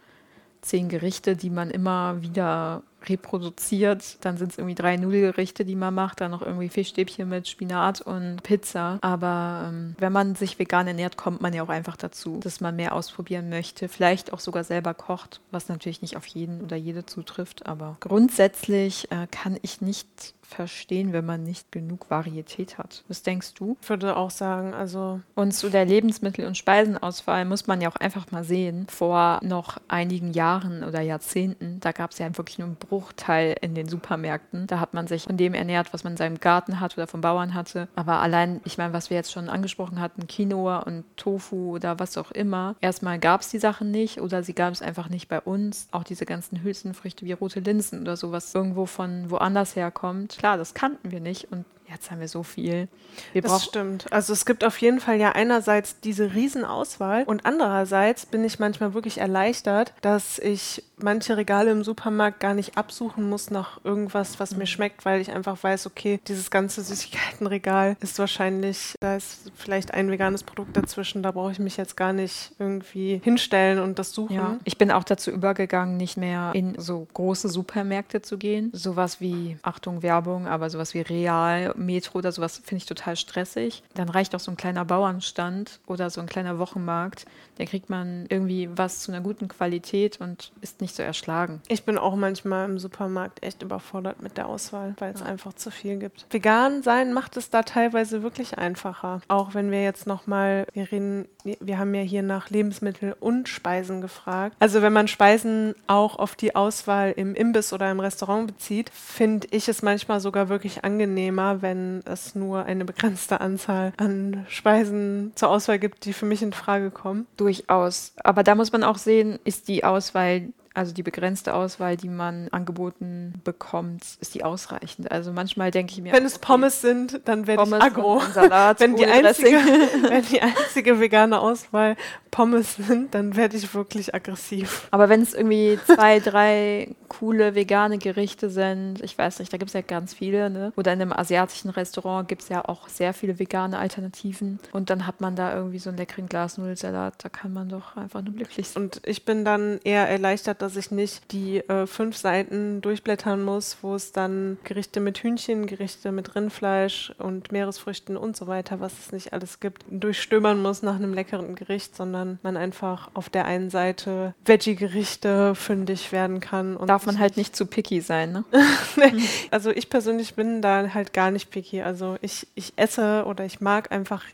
zehn 0.61 0.91
Gerichte, 0.91 1.35
die 1.35 1.49
man 1.49 1.71
immer 1.71 2.21
wieder 2.21 2.83
reproduziert. 3.09 4.25
Dann 4.25 4.37
sind 4.37 4.53
es 4.53 4.59
irgendwie 4.59 4.75
drei 4.75 4.97
Nudelgerichte, 4.97 5.65
die 5.65 5.77
man 5.77 5.95
macht, 5.95 6.21
dann 6.21 6.31
noch 6.31 6.43
irgendwie 6.43 6.69
Fischstäbchen 6.69 7.29
mit 7.29 7.49
Spinat 7.49 8.01
und 8.01 8.43
Pizza. 8.43 8.99
Aber 9.01 9.67
ähm, 9.69 9.95
wenn 9.99 10.13
man 10.13 10.35
sich 10.35 10.59
vegan 10.59 10.87
ernährt, 10.87 11.17
kommt 11.17 11.41
man 11.41 11.53
ja 11.53 11.63
auch 11.63 11.69
einfach 11.69 11.97
dazu, 11.97 12.39
dass 12.39 12.61
man 12.61 12.77
mehr 12.77 12.95
ausprobieren 12.95 13.49
möchte. 13.49 13.89
Vielleicht 13.89 14.33
auch 14.33 14.41
sogar 14.41 14.65
selber 14.65 14.95
kocht, 14.95 15.41
was 15.51 15.69
natürlich 15.69 16.03
nicht 16.03 16.17
auf 16.17 16.27
jeden 16.27 16.63
oder 16.63 16.77
jede 16.77 17.07
zutrifft. 17.07 17.67
Aber 17.67 17.97
grundsätzlich 18.01 19.11
äh, 19.11 19.27
kann 19.31 19.59
ich 19.63 19.81
nicht 19.81 20.35
verstehen, 20.51 21.13
wenn 21.13 21.25
man 21.25 21.45
nicht 21.45 21.73
genug 21.73 22.11
Varietät 22.11 22.77
hat. 22.77 23.05
Was 23.09 23.23
denkst 23.23 23.55
du? 23.55 23.77
Ich 23.81 23.89
würde 23.89 24.17
auch 24.17 24.31
sagen, 24.31 24.75
also. 24.75 25.21
Und 25.35 25.53
zu 25.53 25.71
der 25.71 25.87
Lebensmittel- 25.87 26.47
und 26.47 26.57
Speisenauswahl 26.57 27.45
muss 27.45 27.67
man 27.67 27.81
ja 27.81 27.89
auch 27.89 27.97
einfach 27.97 28.31
mal 28.31 28.45
sehen. 28.45 28.87
Vor 28.91 29.41
noch 29.43 29.79
einigen 29.89 30.33
Jahren 30.33 30.85
oder 30.85 31.01
Jahrzehnten, 31.01 31.79
da 31.81 31.93
gab 31.93 32.11
es 32.11 32.19
ja 32.19 32.37
wirklich 32.37 32.59
nur 32.59 32.69
einen 32.69 32.77
Bruchteil 32.91 33.57
in 33.61 33.75
den 33.75 33.89
Supermärkten. 33.89 34.67
Da 34.67 34.81
hat 34.81 34.93
man 34.93 35.07
sich 35.07 35.25
von 35.25 35.37
dem 35.37 35.55
ernährt, 35.55 35.93
was 35.93 36.05
man 36.05 36.15
in 36.15 36.17
seinem 36.19 36.41
Garten 36.41 36.81
hat 36.81 36.99
oder 36.99 37.07
vom 37.07 37.23
Bauern 37.23 37.55
hatte. 37.55 37.89
Aber 37.97 38.21
allein, 38.21 38.61
ich 38.65 38.77
meine, 38.77 38.93
was 38.93 39.09
wir 39.09 39.17
jetzt 39.17 39.33
schon 39.33 39.49
angesprochen 39.49 40.01
hatten, 40.01 40.27
Quinoa 40.27 40.81
und 40.81 41.05
Tofu 41.17 41.77
oder 41.77 41.99
was 41.99 42.19
auch 42.19 42.33
immer. 42.33 42.75
Erstmal 42.81 43.19
gab 43.19 43.41
es 43.41 43.49
die 43.49 43.59
Sachen 43.59 43.91
nicht 43.91 44.21
oder 44.21 44.43
sie 44.43 44.55
gab 44.55 44.73
es 44.73 44.83
einfach 44.83 45.09
nicht 45.09 45.29
bei 45.29 45.41
uns. 45.41 45.89
Auch 45.93 46.05
diese 46.05 46.27
ganzen 46.27 46.63
Hülsenfrüchte 46.63 47.25
wie 47.25 47.33
rote 47.33 47.61
Linsen 47.61 48.03
oder 48.03 48.17
sowas 48.17 48.55
irgendwo 48.55 48.85
von 48.87 49.31
woanders 49.31 49.77
herkommt 49.77 50.41
klar, 50.41 50.57
das 50.57 50.73
kannten 50.73 51.11
wir 51.11 51.21
nicht 51.21 51.53
und 51.53 51.67
jetzt 51.91 52.11
haben 52.11 52.21
wir 52.21 52.29
so 52.29 52.43
viel. 52.43 52.89
Wir 53.33 53.43
das 53.43 53.65
stimmt. 53.65 54.13
Also 54.13 54.33
es 54.33 54.47
gibt 54.47 54.65
auf 54.65 54.79
jeden 54.79 55.01
Fall 55.01 55.19
ja 55.19 55.33
einerseits 55.33 56.01
diese 56.01 56.35
Riesenauswahl 56.35 57.25
und 57.25 57.45
andererseits 57.45 58.27
bin 58.27 58.45
ich 58.45 58.59
manchmal 58.59 58.95
wirklich 58.95 59.19
erleichtert, 59.19 59.93
dass 60.01 60.39
ich 60.39 60.85
manche 61.03 61.37
Regale 61.37 61.71
im 61.71 61.85
Supermarkt 61.85 62.41
gar 62.41 62.55
nicht 62.55 62.77
absuchen 62.77 63.29
muss 63.29 63.51
nach 63.51 63.81
irgendwas, 63.85 64.41
was 64.41 64.53
mir 64.53 64.61
mhm. 64.61 64.67
schmeckt, 64.67 65.05
weil 65.05 65.21
ich 65.21 65.33
einfach 65.33 65.63
weiß, 65.63 65.87
okay, 65.87 66.21
dieses 66.29 66.51
ganze 66.51 66.83
Süßigkeitenregal 66.83 67.97
ist 68.01 68.19
wahrscheinlich, 68.19 68.95
da 69.01 69.17
ist 69.17 69.51
vielleicht 69.57 69.95
ein 69.95 70.11
veganes 70.11 70.43
Produkt 70.43 70.77
dazwischen, 70.77 71.23
da 71.23 71.31
brauche 71.31 71.53
ich 71.53 71.59
mich 71.59 71.77
jetzt 71.77 71.97
gar 71.97 72.13
nicht 72.13 72.53
irgendwie 72.59 73.21
hinstellen 73.25 73.79
und 73.79 73.99
das 73.99 74.13
suchen. 74.13 74.37
Ja, 74.37 74.57
ich 74.65 74.79
bin 74.79 74.91
auch 74.91 75.05
dazu 75.05 75.31
übergegangen, 75.31 75.97
nicht 75.97 76.17
mehr 76.17 76.53
in 76.55 76.79
so 76.79 77.07
große 77.13 77.49
Supermärkte 77.49 78.23
zu 78.23 78.39
gehen. 78.39 78.71
Sowas 78.73 79.21
wie, 79.21 79.57
Achtung, 79.63 80.03
Werbung, 80.03 80.47
aber 80.47 80.71
sowas 80.71 80.95
wie 80.95 81.01
Real, 81.01 81.73
Metro 81.81 82.19
oder 82.19 82.33
sowas 82.33 82.61
finde 82.65 82.83
ich 82.83 82.87
total 82.87 83.17
stressig. 83.17 83.83
Dann 83.95 84.09
reicht 84.09 84.35
auch 84.35 84.41
so 84.41 84.51
ein 84.51 84.57
kleiner 84.57 84.85
Bauernstand 84.85 85.81
oder 85.87 86.11
so 86.11 86.21
ein 86.21 86.27
kleiner 86.27 86.59
Wochenmarkt. 86.59 87.25
Da 87.59 87.65
kriegt 87.65 87.91
man 87.91 88.27
irgendwie 88.29 88.69
was 88.75 89.01
zu 89.01 89.13
einer 89.13 89.21
guten 89.21 89.49
Qualität 89.49 90.21
und 90.21 90.53
ist 90.61 90.81
nicht 90.81 90.95
so 90.95 91.03
erschlagen. 91.03 91.61
Ich 91.69 91.85
bin 91.85 91.99
auch 91.99 92.17
manchmal 92.17 92.69
im 92.69 92.79
Supermarkt 92.79 93.43
echt 93.43 93.63
überfordert 93.63 94.23
mit 94.23 94.37
der 94.37 94.47
Auswahl, 94.47 94.95
weil 94.99 95.15
es 95.15 95.21
ja. 95.21 95.27
einfach 95.27 95.53
zu 95.55 95.71
viel 95.71 95.99
gibt. 95.99 96.27
Vegan 96.31 96.83
sein 96.83 97.13
macht 97.13 97.37
es 97.37 97.51
da 97.51 97.63
teilweise 97.63 98.23
wirklich 98.23 98.59
einfacher. 98.59 99.21
Auch 99.29 99.55
wenn 99.55 99.71
wir 99.71 99.83
jetzt 99.83 100.07
nochmal, 100.07 100.67
wir 100.73 100.91
reden, 100.91 101.29
wir 101.45 101.79
haben 101.79 101.95
ja 101.95 102.03
hier 102.03 102.23
nach 102.23 102.51
Lebensmittel 102.51 103.17
und 103.19 103.49
Speisen 103.49 104.01
gefragt. 104.01 104.57
Also 104.59 104.83
wenn 104.83 104.93
man 104.93 105.09
Speisen 105.09 105.75
auch 105.87 106.19
auf 106.19 106.37
die 106.37 106.55
Auswahl 106.55 107.13
im 107.17 107.35
Imbiss 107.35 107.73
oder 107.73 107.91
im 107.91 108.01
Restaurant 108.01 108.47
bezieht, 108.47 108.91
finde 108.91 109.49
ich 109.51 109.69
es 109.69 109.83
manchmal 109.83 110.21
sogar 110.21 110.49
wirklich 110.49 110.85
angenehmer, 110.85 111.63
wenn 111.63 111.70
es 112.05 112.35
nur 112.35 112.65
eine 112.65 112.85
begrenzte 112.85 113.41
Anzahl 113.41 113.93
an 113.97 114.47
Speisen 114.49 115.33
zur 115.35 115.51
Auswahl 115.51 115.79
gibt, 115.79 116.05
die 116.05 116.13
für 116.13 116.27
mich 116.27 116.43
in 116.43 116.53
Frage 116.53 116.91
kommen. 116.91 117.27
Durchaus. 117.37 118.13
Aber 118.23 118.43
da 118.43 118.55
muss 118.55 118.73
man 118.73 118.85
auch 118.85 118.99
sehen, 118.99 119.39
ist 119.45 119.69
die 119.69 119.85
Auswahl 119.85 120.53
also 120.73 120.95
die 120.95 121.03
begrenzte 121.03 121.53
Auswahl, 121.55 121.97
die 121.97 122.09
man 122.09 122.49
angeboten 122.51 123.35
bekommt, 123.43 124.05
ist 124.21 124.35
die 124.35 124.45
ausreichend. 124.45 125.11
Also 125.11 125.33
manchmal 125.33 125.73
denke 125.73 125.93
ich 125.93 126.01
mir. 126.01 126.13
Wenn 126.13 126.25
es 126.25 126.37
okay, 126.37 126.47
Pommes 126.47 126.81
sind, 126.81 127.21
dann 127.25 127.49
werde 127.49 127.65
ich 127.65 127.83
aggro. 127.83 128.21
Salat, 128.33 128.79
wenn, 128.79 128.95
die 128.95 129.07
einzige, 129.07 129.57
wenn 130.09 130.25
die 130.27 130.41
einzige 130.41 131.01
vegane 131.01 131.41
Auswahl 131.41 131.97
Pommes 132.31 132.77
sind, 132.77 133.15
dann 133.15 133.35
werde 133.35 133.57
ich 133.57 133.75
wirklich 133.75 134.15
aggressiv. 134.15 134.87
Aber 134.93 135.09
wenn 135.09 135.23
es 135.23 135.35
irgendwie 135.35 135.79
zwei, 135.87 136.21
drei 136.21 136.95
coole 137.09 137.57
vegane 137.57 137.99
Gerichte 137.99 138.49
sind, 138.49 139.03
ich 139.03 139.19
weiß 139.19 139.41
nicht, 139.41 139.53
da 139.53 139.57
gibt 139.57 139.71
es 139.71 139.75
ja 139.75 139.81
ganz 139.81 140.15
viele, 140.15 140.51
ne? 140.51 140.73
Oder 140.77 140.93
in 140.93 141.03
einem 141.03 141.13
asiatischen 141.13 141.71
Restaurant 141.71 142.29
gibt 142.29 142.43
es 142.43 142.49
ja 142.49 142.65
auch 142.65 142.89
sehr 142.89 143.13
viele 143.13 143.41
vegane 143.41 143.77
Alternativen. 143.77 144.61
Und 144.73 144.91
dann 144.91 145.09
hat 145.09 145.21
man 145.21 145.35
da 145.35 145.53
irgendwie 145.55 145.81
so 145.81 145.91
einen 145.91 145.99
leckeren 145.99 146.29
Glasnudelsalat, 146.29 147.15
da 147.19 147.29
kann 147.29 147.53
man 147.53 147.69
doch 147.69 147.97
einfach 147.97 148.23
nur 148.23 148.35
glücklich 148.35 148.69
sein. 148.69 148.85
Und 148.85 149.03
ich 149.05 149.25
bin 149.25 149.45
dann 149.45 149.81
eher 149.83 150.09
erleichtert, 150.09 150.60
dass 150.63 150.77
ich 150.77 150.91
nicht 150.91 151.33
die 151.33 151.59
äh, 151.59 151.87
fünf 151.87 152.17
Seiten 152.17 152.81
durchblättern 152.81 153.43
muss, 153.43 153.79
wo 153.83 153.95
es 153.95 154.13
dann 154.13 154.59
Gerichte 154.65 155.01
mit 155.01 155.19
Hühnchen, 155.19 155.67
Gerichte 155.67 156.13
mit 156.13 156.35
Rindfleisch 156.35 157.13
und 157.19 157.53
Meeresfrüchten 157.53 158.17
und 158.17 158.37
so 158.37 158.47
weiter, 158.47 158.81
was 158.81 158.99
es 158.99 159.13
nicht 159.13 159.33
alles 159.33 159.61
gibt, 159.61 159.85
durchstöbern 159.91 160.61
muss 160.61 160.83
nach 160.83 160.97
einem 160.97 161.15
leckeren 161.15 161.55
Gericht, 161.55 161.97
sondern 161.97 162.39
man 162.43 162.57
einfach 162.57 163.11
auf 163.15 163.29
der 163.29 163.45
einen 163.45 163.71
Seite 163.71 164.35
Veggie-Gerichte 164.45 165.55
fündig 165.55 166.13
werden 166.13 166.41
kann. 166.41 166.79
Darf 166.87 167.07
man 167.07 167.19
halt 167.19 167.37
nicht 167.37 167.57
zu 167.57 167.67
picky 167.67 168.01
sein, 168.01 168.33
ne? 168.33 168.45
also 169.51 169.71
ich 169.71 169.89
persönlich 169.89 170.35
bin 170.35 170.63
da 170.63 170.93
halt 170.95 171.13
gar 171.13 171.31
nicht 171.31 171.51
picky. 171.51 171.83
Also 171.83 172.17
ich, 172.21 172.47
ich 172.55 172.73
esse 172.77 173.25
oder 173.27 173.45
ich 173.45 173.61
mag 173.61 173.93
einfach 173.93 174.25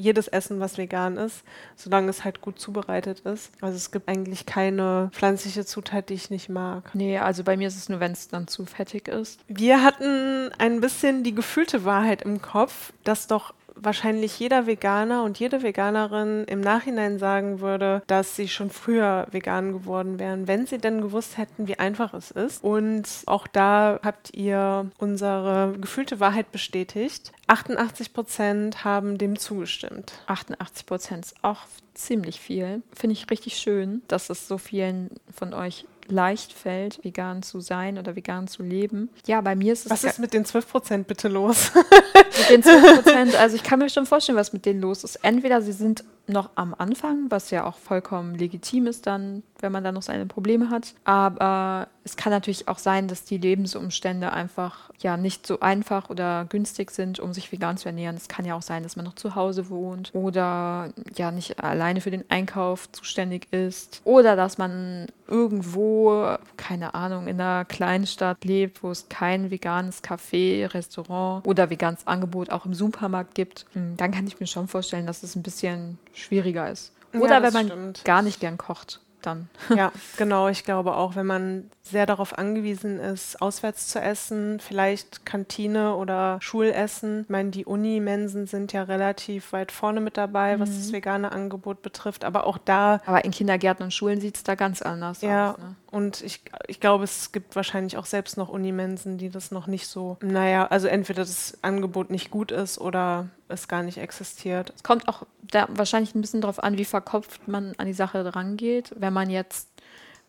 jedes 0.00 0.28
Essen, 0.28 0.60
was 0.60 0.78
vegan 0.78 1.16
ist, 1.16 1.42
solange 1.76 2.10
es 2.10 2.24
halt 2.24 2.40
gut 2.40 2.58
zubereitet 2.58 3.20
ist. 3.20 3.52
Also 3.60 3.76
es 3.76 3.90
gibt 3.90 4.08
eigentlich 4.08 4.46
keine 4.46 5.10
pflanzliche 5.12 5.64
Zutat, 5.64 6.08
die 6.08 6.14
ich 6.14 6.30
nicht 6.30 6.48
mag. 6.48 6.94
Nee, 6.94 7.18
also 7.18 7.44
bei 7.44 7.56
mir 7.56 7.68
ist 7.68 7.76
es 7.76 7.88
nur, 7.88 8.00
wenn 8.00 8.12
es 8.12 8.28
dann 8.28 8.48
zu 8.48 8.64
fettig 8.66 9.08
ist. 9.08 9.40
Wir 9.48 9.82
hatten 9.82 10.50
ein 10.58 10.80
bisschen 10.80 11.22
die 11.22 11.34
gefühlte 11.34 11.84
Wahrheit 11.84 12.22
im 12.22 12.40
Kopf, 12.42 12.92
dass 13.04 13.26
doch 13.26 13.54
wahrscheinlich 13.82 14.38
jeder 14.38 14.66
Veganer 14.66 15.24
und 15.24 15.38
jede 15.38 15.62
Veganerin 15.62 16.44
im 16.44 16.60
Nachhinein 16.60 17.18
sagen 17.18 17.60
würde, 17.60 18.02
dass 18.06 18.36
sie 18.36 18.48
schon 18.48 18.70
früher 18.70 19.26
vegan 19.30 19.72
geworden 19.72 20.18
wären, 20.18 20.48
wenn 20.48 20.66
sie 20.66 20.78
denn 20.78 21.00
gewusst 21.00 21.38
hätten, 21.38 21.68
wie 21.68 21.78
einfach 21.78 22.14
es 22.14 22.30
ist. 22.30 22.62
Und 22.62 23.06
auch 23.26 23.46
da 23.46 24.00
habt 24.02 24.34
ihr 24.34 24.90
unsere 24.98 25.74
gefühlte 25.80 26.20
Wahrheit 26.20 26.52
bestätigt. 26.52 27.32
88 27.46 28.12
Prozent 28.12 28.84
haben 28.84 29.18
dem 29.18 29.38
zugestimmt. 29.38 30.12
88 30.26 30.86
Prozent 30.86 31.24
ist 31.26 31.34
auch 31.42 31.60
ziemlich 31.94 32.40
viel. 32.40 32.82
Finde 32.92 33.12
ich 33.12 33.30
richtig 33.30 33.56
schön, 33.56 34.02
dass 34.08 34.30
es 34.30 34.48
so 34.48 34.58
vielen 34.58 35.10
von 35.32 35.54
euch 35.54 35.86
leicht 36.10 36.52
fällt, 36.52 37.02
vegan 37.04 37.42
zu 37.42 37.60
sein 37.60 37.98
oder 37.98 38.16
vegan 38.16 38.48
zu 38.48 38.62
leben. 38.62 39.10
Ja, 39.26 39.40
bei 39.40 39.54
mir 39.54 39.72
ist 39.72 39.86
es. 39.86 39.90
Was 39.90 40.04
ist 40.04 40.18
mit 40.18 40.32
den 40.32 40.44
12 40.44 40.68
Prozent 40.68 41.06
bitte 41.06 41.28
los? 41.28 41.72
mit 42.38 42.50
den 42.50 42.62
12 42.62 43.02
Prozent, 43.02 43.34
also 43.40 43.56
ich 43.56 43.62
kann 43.62 43.78
mir 43.78 43.88
schon 43.88 44.06
vorstellen, 44.06 44.38
was 44.38 44.52
mit 44.52 44.66
denen 44.66 44.80
los 44.80 45.04
ist. 45.04 45.16
Entweder 45.16 45.62
sie 45.62 45.72
sind 45.72 46.04
noch 46.26 46.50
am 46.54 46.74
Anfang, 46.76 47.26
was 47.30 47.50
ja 47.50 47.64
auch 47.64 47.76
vollkommen 47.78 48.34
legitim 48.34 48.86
ist 48.86 49.06
dann, 49.06 49.42
wenn 49.62 49.72
man 49.72 49.84
da 49.84 49.92
noch 49.92 50.02
seine 50.02 50.26
Probleme 50.26 50.70
hat. 50.70 50.94
Aber 51.04 51.88
es 52.04 52.16
kann 52.16 52.32
natürlich 52.32 52.68
auch 52.68 52.78
sein, 52.78 53.08
dass 53.08 53.24
die 53.24 53.38
Lebensumstände 53.38 54.32
einfach 54.32 54.90
ja 55.00 55.16
nicht 55.16 55.46
so 55.46 55.60
einfach 55.60 56.10
oder 56.10 56.46
günstig 56.48 56.90
sind, 56.90 57.20
um 57.20 57.32
sich 57.32 57.52
vegan 57.52 57.76
zu 57.76 57.86
ernähren. 57.86 58.16
Es 58.16 58.28
kann 58.28 58.44
ja 58.44 58.54
auch 58.54 58.62
sein, 58.62 58.82
dass 58.82 58.96
man 58.96 59.04
noch 59.04 59.14
zu 59.14 59.34
Hause 59.34 59.68
wohnt 59.68 60.10
oder 60.14 60.92
ja 61.14 61.30
nicht 61.30 61.62
alleine 61.62 62.00
für 62.00 62.10
den 62.10 62.24
Einkauf 62.30 62.90
zuständig 62.92 63.52
ist 63.52 64.00
oder 64.04 64.36
dass 64.36 64.58
man 64.58 65.06
irgendwo, 65.26 66.36
keine 66.56 66.94
Ahnung, 66.94 67.26
in 67.26 67.40
einer 67.40 67.64
kleinen 67.64 68.06
Stadt 68.06 68.44
lebt, 68.44 68.82
wo 68.82 68.90
es 68.90 69.08
kein 69.08 69.50
veganes 69.50 70.02
Café, 70.02 70.72
Restaurant 70.72 71.46
oder 71.46 71.70
veganes 71.70 72.06
Angebot 72.06 72.50
auch 72.50 72.66
im 72.66 72.74
Supermarkt 72.74 73.34
gibt. 73.34 73.66
Hm, 73.72 73.96
dann 73.96 74.10
kann 74.10 74.26
ich 74.26 74.40
mir 74.40 74.46
schon 74.46 74.68
vorstellen, 74.68 75.06
dass 75.06 75.22
es 75.22 75.36
ein 75.36 75.42
bisschen 75.42 75.98
schwieriger 76.12 76.70
ist. 76.70 76.92
Oder 77.12 77.38
ja, 77.38 77.42
wenn 77.42 77.52
man 77.52 77.66
stimmt. 77.66 78.04
gar 78.04 78.22
nicht 78.22 78.40
gern 78.40 78.56
kocht 78.56 79.00
dann. 79.26 79.48
Ja, 79.76 79.92
genau. 80.16 80.48
Ich 80.48 80.64
glaube 80.64 80.96
auch, 80.96 81.14
wenn 81.14 81.26
man 81.26 81.70
sehr 81.82 82.06
darauf 82.06 82.36
angewiesen 82.36 82.98
ist, 83.00 83.40
auswärts 83.40 83.88
zu 83.88 84.00
essen, 84.00 84.60
vielleicht 84.60 85.24
Kantine 85.24 85.94
oder 85.94 86.38
Schulessen. 86.40 87.22
Ich 87.22 87.28
meine, 87.28 87.50
die 87.50 87.64
Unimensen 87.64 88.46
sind 88.46 88.72
ja 88.72 88.82
relativ 88.82 89.52
weit 89.52 89.72
vorne 89.72 90.00
mit 90.00 90.16
dabei, 90.16 90.56
mhm. 90.56 90.60
was 90.60 90.70
das 90.70 90.92
vegane 90.92 91.32
Angebot 91.32 91.82
betrifft. 91.82 92.24
Aber 92.24 92.46
auch 92.46 92.58
da. 92.58 93.00
Aber 93.06 93.24
in 93.24 93.30
Kindergärten 93.30 93.84
und 93.84 93.94
Schulen 93.94 94.20
sieht 94.20 94.36
es 94.36 94.44
da 94.44 94.54
ganz 94.54 94.82
anders 94.82 95.22
ja, 95.22 95.52
aus. 95.52 95.58
Ne? 95.58 95.74
Und 95.90 96.22
ich, 96.22 96.42
ich 96.66 96.80
glaube, 96.80 97.04
es 97.04 97.32
gibt 97.32 97.56
wahrscheinlich 97.56 97.96
auch 97.96 98.06
selbst 98.06 98.36
noch 98.36 98.48
Unimensen, 98.48 99.18
die 99.18 99.30
das 99.30 99.50
noch 99.50 99.66
nicht 99.66 99.86
so, 99.86 100.18
naja, 100.20 100.66
also 100.66 100.86
entweder 100.86 101.22
das 101.22 101.58
Angebot 101.62 102.10
nicht 102.10 102.30
gut 102.30 102.52
ist 102.52 102.78
oder 102.78 103.28
es 103.50 103.68
gar 103.68 103.82
nicht 103.82 103.98
existiert. 103.98 104.72
Es 104.74 104.82
kommt 104.82 105.08
auch 105.08 105.26
da 105.42 105.68
wahrscheinlich 105.70 106.14
ein 106.14 106.20
bisschen 106.20 106.40
darauf 106.40 106.62
an, 106.62 106.78
wie 106.78 106.84
verkopft 106.84 107.48
man 107.48 107.74
an 107.78 107.86
die 107.86 107.92
Sache 107.92 108.34
rangeht. 108.34 108.94
Wenn 108.96 109.12
man 109.12 109.30
jetzt 109.30 109.68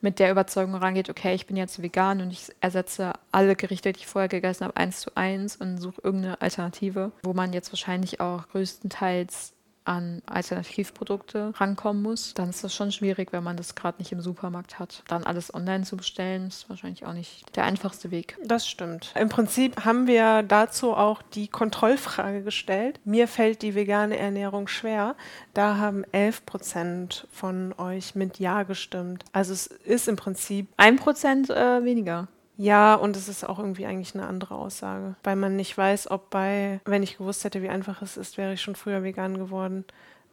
mit 0.02 0.20
der 0.20 0.32
Überzeugung 0.32 0.76
rangeht, 0.76 1.10
okay, 1.10 1.34
ich 1.36 1.46
bin 1.46 1.56
jetzt 1.56 1.82
vegan 1.82 2.22
und 2.22 2.32
ich 2.32 2.48
ersetze 2.60 3.14
alle 3.32 3.56
Gerichte, 3.56 3.94
die 3.94 4.00
ich 4.00 4.08
vorher 4.08 4.30
gegessen 4.30 4.66
habe, 4.66 4.76
eins 4.76 5.02
zu 5.02 5.16
eins 5.16 5.56
und 5.56 5.78
suche 5.78 6.02
irgendeine 6.04 6.42
Alternative, 6.42 7.12
wo 7.24 7.34
man 7.34 7.54
jetzt 7.54 7.72
wahrscheinlich 7.72 8.20
auch 8.20 8.48
größtenteils 8.50 9.54
an 9.86 10.22
Alternativprodukte 10.26 11.54
rankommen 11.56 12.02
muss, 12.02 12.34
dann 12.34 12.50
ist 12.50 12.64
das 12.64 12.74
schon 12.74 12.92
schwierig, 12.92 13.34
wenn 13.34 13.44
man 13.44 13.58
das 13.58 13.76
gerade 13.76 13.98
nicht 14.00 14.12
im 14.12 14.22
Supermarkt 14.22 14.80
hat. 14.80 15.04
Dann 15.08 15.24
alles 15.24 15.54
online 15.54 15.84
zu 15.84 15.98
bestellen, 15.98 16.48
ist 16.48 16.70
wahrscheinlich 16.70 17.06
auch 17.06 17.14
nicht 17.14 17.56
der 17.56 17.66
einfachste 17.66 18.12
Weg. 18.12 18.38
Das 18.44 18.68
stimmt. 18.68 19.14
Im 19.20 19.30
Prinzip 19.30 19.84
haben 19.86 20.08
wir 20.08 20.44
dazu 20.44 20.94
auch 20.94 21.22
die 21.22 21.48
Kontrollfrage 21.48 22.44
gestellt. 22.44 23.00
Mir 23.06 23.28
fällt 23.28 23.62
die 23.62 23.76
vegane 23.76 24.18
Ernährung 24.18 24.68
schwer. 24.68 25.16
Da 25.54 25.78
haben 25.78 26.04
11 26.12 26.46
Prozent 26.46 27.28
von 27.32 27.74
euch 27.78 28.16
mit 28.16 28.40
Ja 28.40 28.64
gestimmt. 28.64 29.26
Also 29.34 29.54
es 29.54 29.68
ist 29.68 30.08
im 30.08 30.16
Prinzip 30.16 30.68
ein 30.78 30.98
Prozent 30.98 31.50
äh, 31.50 31.84
weniger. 31.84 32.28
Ja, 32.62 32.94
und 32.94 33.16
es 33.18 33.28
ist 33.28 33.44
auch 33.44 33.58
irgendwie 33.58 33.88
eigentlich 33.88 34.14
eine 34.14 34.28
andere 34.28 34.54
Aussage, 34.54 35.16
weil 35.24 35.36
man 35.36 35.56
nicht 35.56 35.76
weiß, 35.76 36.12
ob 36.12 36.30
bei, 36.30 36.80
wenn 36.86 37.02
ich 37.02 37.18
gewusst 37.18 37.44
hätte, 37.44 37.64
wie 37.64 37.70
einfach 37.70 38.04
es 38.04 38.18
ist, 38.18 38.38
wäre 38.38 38.54
ich 38.54 38.62
schon 38.62 38.76
früher 38.76 39.02
vegan 39.02 39.40
geworden. 39.40 39.84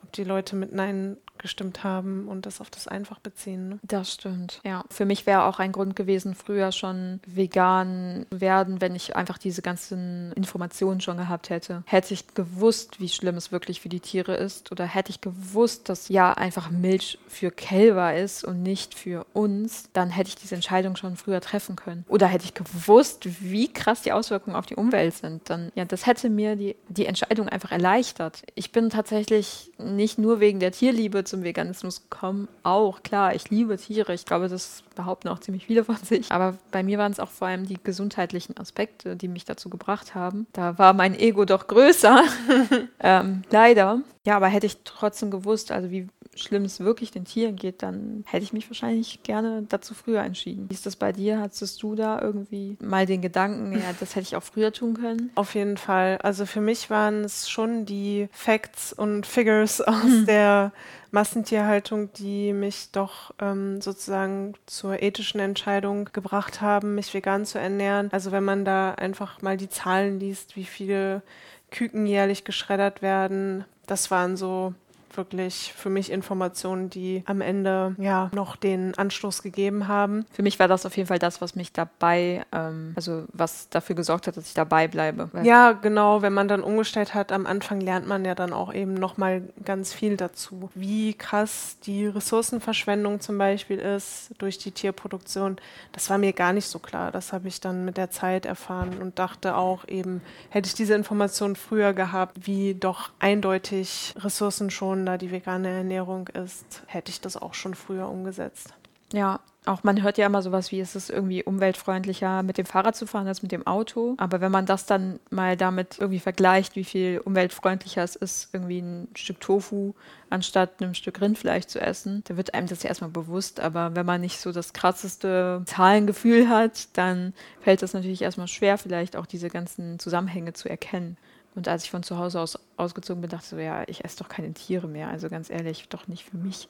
Ob 0.03 0.12
die 0.12 0.25
Leute 0.25 0.55
mit 0.55 0.71
Nein 0.75 1.17
gestimmt 1.38 1.85
haben 1.85 2.29
und 2.29 2.46
das 2.46 2.61
auf 2.61 2.70
das 2.70 2.88
einfach 2.88 3.18
beziehen. 3.18 3.68
Ne? 3.68 3.79
Das 3.83 4.12
stimmt, 4.12 4.61
ja. 4.64 4.85
Für 4.90 5.05
mich 5.05 5.27
wäre 5.27 5.44
auch 5.44 5.59
ein 5.59 5.72
Grund 5.72 5.96
gewesen, 5.96 6.35
früher 6.35 6.72
schon 6.72 7.20
vegan 7.27 8.27
werden, 8.31 8.81
wenn 8.81 8.94
ich 8.94 9.16
einfach 9.16 9.38
diese 9.38 9.62
ganzen 9.62 10.33
Informationen 10.33 11.01
schon 11.01 11.16
gehabt 11.16 11.51
hätte. 11.51 11.83
Hätte 11.87 12.14
ich 12.14 12.35
gewusst, 12.35 13.01
wie 13.01 13.09
schlimm 13.09 13.37
es 13.37 13.53
wirklich 13.53 13.81
für 13.81 13.88
die 13.88 14.01
Tiere 14.01 14.35
ist 14.35 14.72
oder 14.72 14.85
hätte 14.85 15.11
ich 15.11 15.20
gewusst, 15.20 15.88
dass 15.88 16.09
ja 16.09 16.33
einfach 16.33 16.70
Milch 16.70 17.18
für 17.29 17.51
Kälber 17.51 18.14
ist 18.14 18.44
und 18.44 18.62
nicht 18.62 18.94
für 18.94 19.27
uns, 19.33 19.90
dann 19.92 20.11
hätte 20.11 20.29
ich 20.29 20.37
diese 20.37 20.55
Entscheidung 20.55 20.96
schon 20.96 21.16
früher 21.16 21.40
treffen 21.40 21.77
können. 21.77 22.05
Oder 22.09 22.27
hätte 22.27 22.44
ich 22.44 22.55
gewusst, 22.55 23.29
wie 23.42 23.72
krass 23.72 24.03
die 24.03 24.12
Auswirkungen 24.12 24.57
auf 24.57 24.66
die 24.66 24.77
Umwelt 24.77 25.14
sind, 25.14 25.48
dann 25.51 25.72
ja, 25.74 25.85
das 25.85 26.07
hätte 26.07 26.31
mir 26.31 26.57
die, 26.57 26.77
die 26.88 27.07
Entscheidung 27.07 27.48
einfach 27.48 27.72
erleichtert. 27.72 28.42
Ich 28.55 28.72
bin 28.72 28.90
tatsächlich 28.90 29.72
nicht 29.79 30.18
nur 30.18 30.40
wegen 30.40 30.61
der 30.61 30.72
Tierliebe 30.72 31.24
zum 31.29 31.43
Veganismus 31.43 32.03
gekommen, 32.09 32.49
auch 32.62 33.03
klar, 33.03 33.35
ich 33.35 33.51
liebe 33.51 33.77
Tiere. 33.77 34.14
Ich 34.14 34.25
glaube, 34.25 34.49
das 34.49 34.83
behaupten 34.95 35.29
auch 35.29 35.38
ziemlich 35.38 35.67
viele 35.67 35.85
von 35.85 35.97
sich. 35.97 36.31
Aber 36.33 36.57
bei 36.71 36.83
mir 36.83 36.99
waren 36.99 37.12
es 37.12 37.21
auch 37.21 37.31
vor 37.31 37.49
allem 37.49 37.67
die 37.67 37.79
gesundheitlichen 37.83 38.57
Aspekte, 38.59 39.17
die 39.17 39.29
mich 39.29 39.45
dazu 39.45 39.69
gebracht 39.69 40.14
haben. 40.14 40.47
Da 40.53 40.79
war 40.79 40.93
mein 40.93 41.19
Ego 41.19 41.45
doch 41.45 41.67
größer. 41.67 42.25
ähm, 43.01 43.43
leider. 43.51 44.01
Ja, 44.27 44.37
aber 44.37 44.49
hätte 44.49 44.67
ich 44.67 44.79
trotzdem 44.85 45.31
gewusst, 45.31 45.73
also 45.73 45.91
wie 45.91 46.09
schlimm 46.38 46.64
es 46.64 46.81
wirklich 46.81 47.11
den 47.11 47.24
Tieren 47.24 47.57
geht, 47.57 47.83
dann 47.83 48.24
hätte 48.27 48.44
ich 48.44 48.53
mich 48.53 48.68
wahrscheinlich 48.70 49.22
gerne 49.22 49.64
dazu 49.68 49.94
früher 49.94 50.22
entschieden. 50.22 50.66
Wie 50.68 50.74
ist 50.74 50.87
das 50.87 50.96
bei 50.96 51.12
dir? 51.12 51.40
Hattest 51.40 51.83
du 51.83 51.94
da 51.94 52.20
irgendwie 52.20 52.77
mal 52.81 53.07
den 53.07 53.22
Gedanken, 53.22 53.72
ja, 53.72 53.92
das 53.98 54.16
hätte 54.16 54.27
ich 54.27 54.37
auch 54.37 54.42
früher 54.42 54.72
tun 54.72 54.94
können? 54.94 55.31
Auf 55.35 55.55
jeden 55.55 55.77
Fall. 55.77 56.18
Also 56.22 56.46
für 56.46 56.61
mich 56.61 56.90
waren 56.90 57.24
es 57.24 57.48
schon 57.48 57.87
die 57.87 58.29
Facts 58.33 58.92
und 58.92 59.27
Figures 59.27 59.81
aus 59.87 60.24
der 60.27 60.72
Massentierhaltung, 61.11 62.12
die 62.14 62.53
mich 62.53 62.90
doch 62.92 63.33
ähm, 63.40 63.81
sozusagen 63.81 64.55
zur 64.66 65.03
ethischen 65.03 65.40
Entscheidung 65.40 66.11
gebracht 66.12 66.61
haben, 66.61 66.94
mich 66.94 67.12
vegan 67.14 67.46
zu 67.46 67.59
ernähren. 67.59 68.11
Also 68.12 68.33
wenn 68.33 68.44
man 68.44 68.64
da 68.64 68.92
einfach 68.92 69.40
mal 69.42 69.57
die 69.57 69.70
Zahlen 69.70 70.20
liest, 70.20 70.57
wie 70.57 70.64
viele 70.64 71.22
Küken 71.70 72.07
jährlich 72.07 72.44
geschreddert 72.44 73.03
werden, 73.03 73.64
das 73.87 74.11
waren 74.11 74.37
so 74.37 74.74
wirklich 75.19 75.75
für 75.77 75.91
mich 75.91 76.11
Informationen, 76.11 76.89
die 76.89 77.23
am 77.27 77.43
Ende 77.43 77.95
ja 77.99 78.31
noch 78.33 78.57
den 78.57 78.97
Anstoß 78.97 79.43
gegeben 79.43 79.89
haben. 79.89 80.25
Für 80.33 80.43
mich 80.43 80.59
war 80.59 80.69
das 80.69 80.87
auf 80.87 80.97
jeden 80.97 81.09
Fall 81.09 81.19
das, 81.19 81.43
was 81.43 81.55
mich 81.55 81.75
dabei, 81.75 82.47
ähm, 82.53 82.93
also 82.97 83.25
was 83.35 83.69
dafür 83.69 83.95
gesorgt 83.97 84.27
hat, 84.27 84.39
dass 84.39 84.49
ich 84.49 84.55
dabei 84.55 84.89
bleibe. 84.89 85.29
Ja, 85.43 85.73
genau. 85.73 86.23
Wenn 86.23 86.33
man 86.33 86.49
dann 86.49 86.63
umgestellt 86.63 87.15
hat, 87.15 87.33
am 87.33 87.45
Anfang 87.45 87.81
lernt 87.81 88.07
man 88.07 88.25
ja 88.25 88.35
dann 88.35 88.55
auch 88.55 88.73
eben 88.73 88.95
noch 88.95 89.19
mal 89.19 89.43
ganz 89.65 89.93
viel 89.93 90.17
dazu, 90.17 90.71
wie 90.75 91.13
krass 91.13 91.77
die 91.85 92.07
Ressourcenverschwendung 92.07 93.21
zum 93.21 93.37
Beispiel 93.37 93.79
ist 93.79 94.31
durch 94.39 94.59
die 94.59 94.71
Tierproduktion. 94.71 95.57
Das 95.93 96.09
war 96.09 96.19
mir 96.19 96.33
gar 96.33 96.53
nicht 96.53 96.69
so 96.69 96.79
klar. 96.79 97.11
Das 97.11 97.33
habe 97.33 97.49
ich 97.49 97.61
dann 97.61 97.85
mit 97.85 97.97
der 97.97 98.11
Zeit 98.11 98.47
erfahren 98.47 98.99
und 99.01 99.19
dachte 99.19 99.57
auch 99.57 99.87
eben, 99.89 100.23
hätte 100.51 100.69
ich 100.69 100.75
diese 100.75 100.95
Information 100.95 101.57
früher 101.57 101.93
gehabt, 101.93 102.47
wie 102.47 102.75
doch 102.75 103.11
eindeutig 103.19 104.15
Ressourcen 104.19 104.71
gesunder 105.09 105.18
die 105.18 105.31
vegane 105.31 105.68
Ernährung 105.68 106.29
ist, 106.29 106.83
hätte 106.87 107.11
ich 107.11 107.21
das 107.21 107.37
auch 107.37 107.55
schon 107.55 107.75
früher 107.75 108.09
umgesetzt. 108.09 108.75
Ja, 109.11 109.40
auch 109.64 109.85
man 109.85 110.03
hört 110.03 110.18
ja 110.18 110.27
immer 110.27 110.42
sowas 110.42 110.71
wie, 110.71 110.81
es 110.81 110.94
ist 110.94 111.09
irgendwie 111.09 111.42
umweltfreundlicher 111.42 112.42
mit 112.42 112.59
dem 112.59 112.66
Fahrrad 112.66 112.94
zu 112.94 113.07
fahren 113.07 113.27
als 113.27 113.42
mit 113.42 113.53
dem 113.53 113.66
Auto. 113.66 114.14
Aber 114.18 114.42
wenn 114.42 114.53
man 114.53 114.66
das 114.66 114.85
dann 114.85 115.18
mal 115.31 115.57
damit 115.57 115.99
irgendwie 115.99 116.18
vergleicht, 116.18 116.77
wie 116.77 116.85
viel 116.85 117.21
umweltfreundlicher 117.25 118.03
es 118.03 118.16
ist, 118.16 118.51
irgendwie 118.53 118.81
ein 118.81 119.09
Stück 119.14 119.40
Tofu 119.40 119.94
anstatt 120.29 120.83
einem 120.83 120.92
Stück 120.92 121.23
Rindfleisch 121.23 121.66
zu 121.66 121.81
essen, 121.81 122.23
da 122.27 122.37
wird 122.37 122.53
einem 122.53 122.66
das 122.66 122.83
ja 122.83 122.90
erstmal 122.90 123.11
bewusst. 123.11 123.61
Aber 123.61 123.97
wenn 123.97 124.05
man 124.05 124.21
nicht 124.21 124.40
so 124.40 124.53
das 124.53 124.75
krasseste 124.75 125.62
Zahlengefühl 125.64 126.51
hat, 126.51 126.97
dann 126.99 127.33
fällt 127.62 127.83
es 127.83 127.94
natürlich 127.94 128.21
erstmal 128.21 128.49
schwer, 128.49 128.77
vielleicht 128.77 129.16
auch 129.16 129.27
diese 129.27 129.49
ganzen 129.49 129.99
Zusammenhänge 129.99 130.53
zu 130.53 130.68
erkennen. 130.68 131.16
Und 131.55 131.67
als 131.67 131.85
ich 131.85 131.91
von 131.91 132.03
zu 132.03 132.19
Hause 132.19 132.41
aus 132.41 132.59
ausgezogen 132.77 133.21
bin, 133.21 133.31
dachte 133.31 133.45
ich 133.45 133.51
so, 133.51 133.59
ja, 133.59 133.83
ich 133.89 134.05
esse 134.05 134.19
doch 134.19 134.29
keine 134.29 134.53
Tiere 134.53 134.87
mehr. 134.87 135.09
Also 135.09 135.29
ganz 135.29 135.51
ehrlich, 135.51 135.89
doch 135.89 136.07
nicht 136.07 136.25
für 136.25 136.37
mich. 136.37 136.69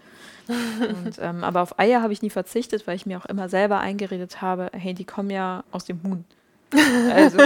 Und, 0.49 1.19
ähm, 1.21 1.45
aber 1.45 1.61
auf 1.61 1.79
Eier 1.79 2.03
habe 2.03 2.12
ich 2.12 2.23
nie 2.23 2.31
verzichtet, 2.31 2.87
weil 2.87 2.97
ich 2.97 3.05
mir 3.05 3.19
auch 3.19 3.27
immer 3.27 3.49
selber 3.49 3.81
eingeredet 3.81 4.41
habe, 4.41 4.71
hey, 4.73 4.95
die 4.95 5.05
kommen 5.05 5.31
ja 5.31 5.64
aus 5.71 5.85
dem 5.85 6.03
Huhn. 6.03 6.25
Also 7.12 7.38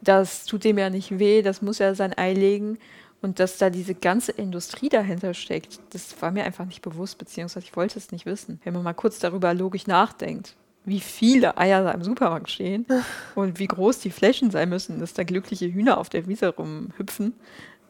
das 0.00 0.46
tut 0.46 0.64
dem 0.64 0.78
ja 0.78 0.90
nicht 0.90 1.18
weh, 1.18 1.42
das 1.42 1.62
muss 1.62 1.78
ja 1.78 1.94
sein 1.94 2.16
Ei 2.16 2.32
legen. 2.32 2.78
Und 3.20 3.38
dass 3.38 3.56
da 3.56 3.70
diese 3.70 3.94
ganze 3.94 4.32
Industrie 4.32 4.88
dahinter 4.88 5.32
steckt, 5.32 5.78
das 5.90 6.20
war 6.20 6.32
mir 6.32 6.44
einfach 6.44 6.64
nicht 6.64 6.82
bewusst, 6.82 7.18
beziehungsweise 7.18 7.66
ich 7.66 7.76
wollte 7.76 7.98
es 7.98 8.10
nicht 8.10 8.26
wissen. 8.26 8.60
Wenn 8.64 8.74
man 8.74 8.82
mal 8.82 8.94
kurz 8.94 9.20
darüber 9.20 9.54
logisch 9.54 9.86
nachdenkt, 9.86 10.56
wie 10.84 11.00
viele 11.00 11.56
Eier 11.58 11.84
da 11.84 11.92
im 11.92 12.02
Supermarkt 12.02 12.50
stehen 12.50 12.86
und 13.34 13.58
wie 13.58 13.68
groß 13.68 14.00
die 14.00 14.10
Flächen 14.10 14.50
sein 14.50 14.68
müssen, 14.68 14.98
dass 14.98 15.14
da 15.14 15.22
glückliche 15.22 15.72
Hühner 15.72 15.98
auf 15.98 16.08
der 16.08 16.26
Wiese 16.26 16.48
rumhüpfen, 16.48 17.34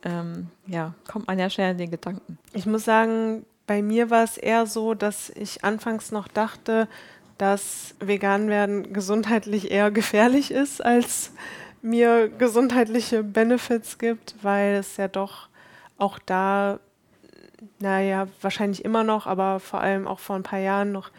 ähm, 0.05 0.49
ja, 0.67 0.95
kommt 1.11 1.27
man 1.27 1.39
ja 1.39 1.49
schnell 1.49 1.73
in 1.73 1.79
den 1.79 1.91
Gedanken. 1.91 2.39
Ich 2.53 2.67
muss 2.67 2.85
sagen, 2.85 3.47
bei 3.67 3.83
mir 3.83 4.11
war 4.11 4.25
es 4.25 4.37
eher 4.37 4.67
so, 4.67 4.95
dass 4.95 5.31
ich 5.31 5.65
anfangs 5.65 6.11
noch 6.11 6.29
dachte, 6.29 6.89
dass 7.39 7.95
vegan 8.01 8.49
werden 8.49 8.93
gesundheitlich 8.93 9.71
eher 9.71 9.91
gefährlich 9.91 10.51
ist, 10.51 10.85
als 10.85 11.33
mir 11.81 12.29
gesundheitliche 12.29 13.25
Benefits 13.25 13.99
gibt, 13.99 14.35
weil 14.43 14.75
es 14.75 14.97
ja 14.97 15.09
doch 15.09 15.49
auch 15.99 16.19
da, 16.19 16.79
naja, 17.79 18.29
wahrscheinlich 18.41 18.85
immer 18.85 19.05
noch, 19.05 19.27
aber 19.27 19.61
vor 19.61 19.81
allem 19.81 20.07
auch 20.07 20.19
vor 20.19 20.37
ein 20.37 20.43
paar 20.43 20.59
Jahren 20.59 20.93
noch 20.93 21.11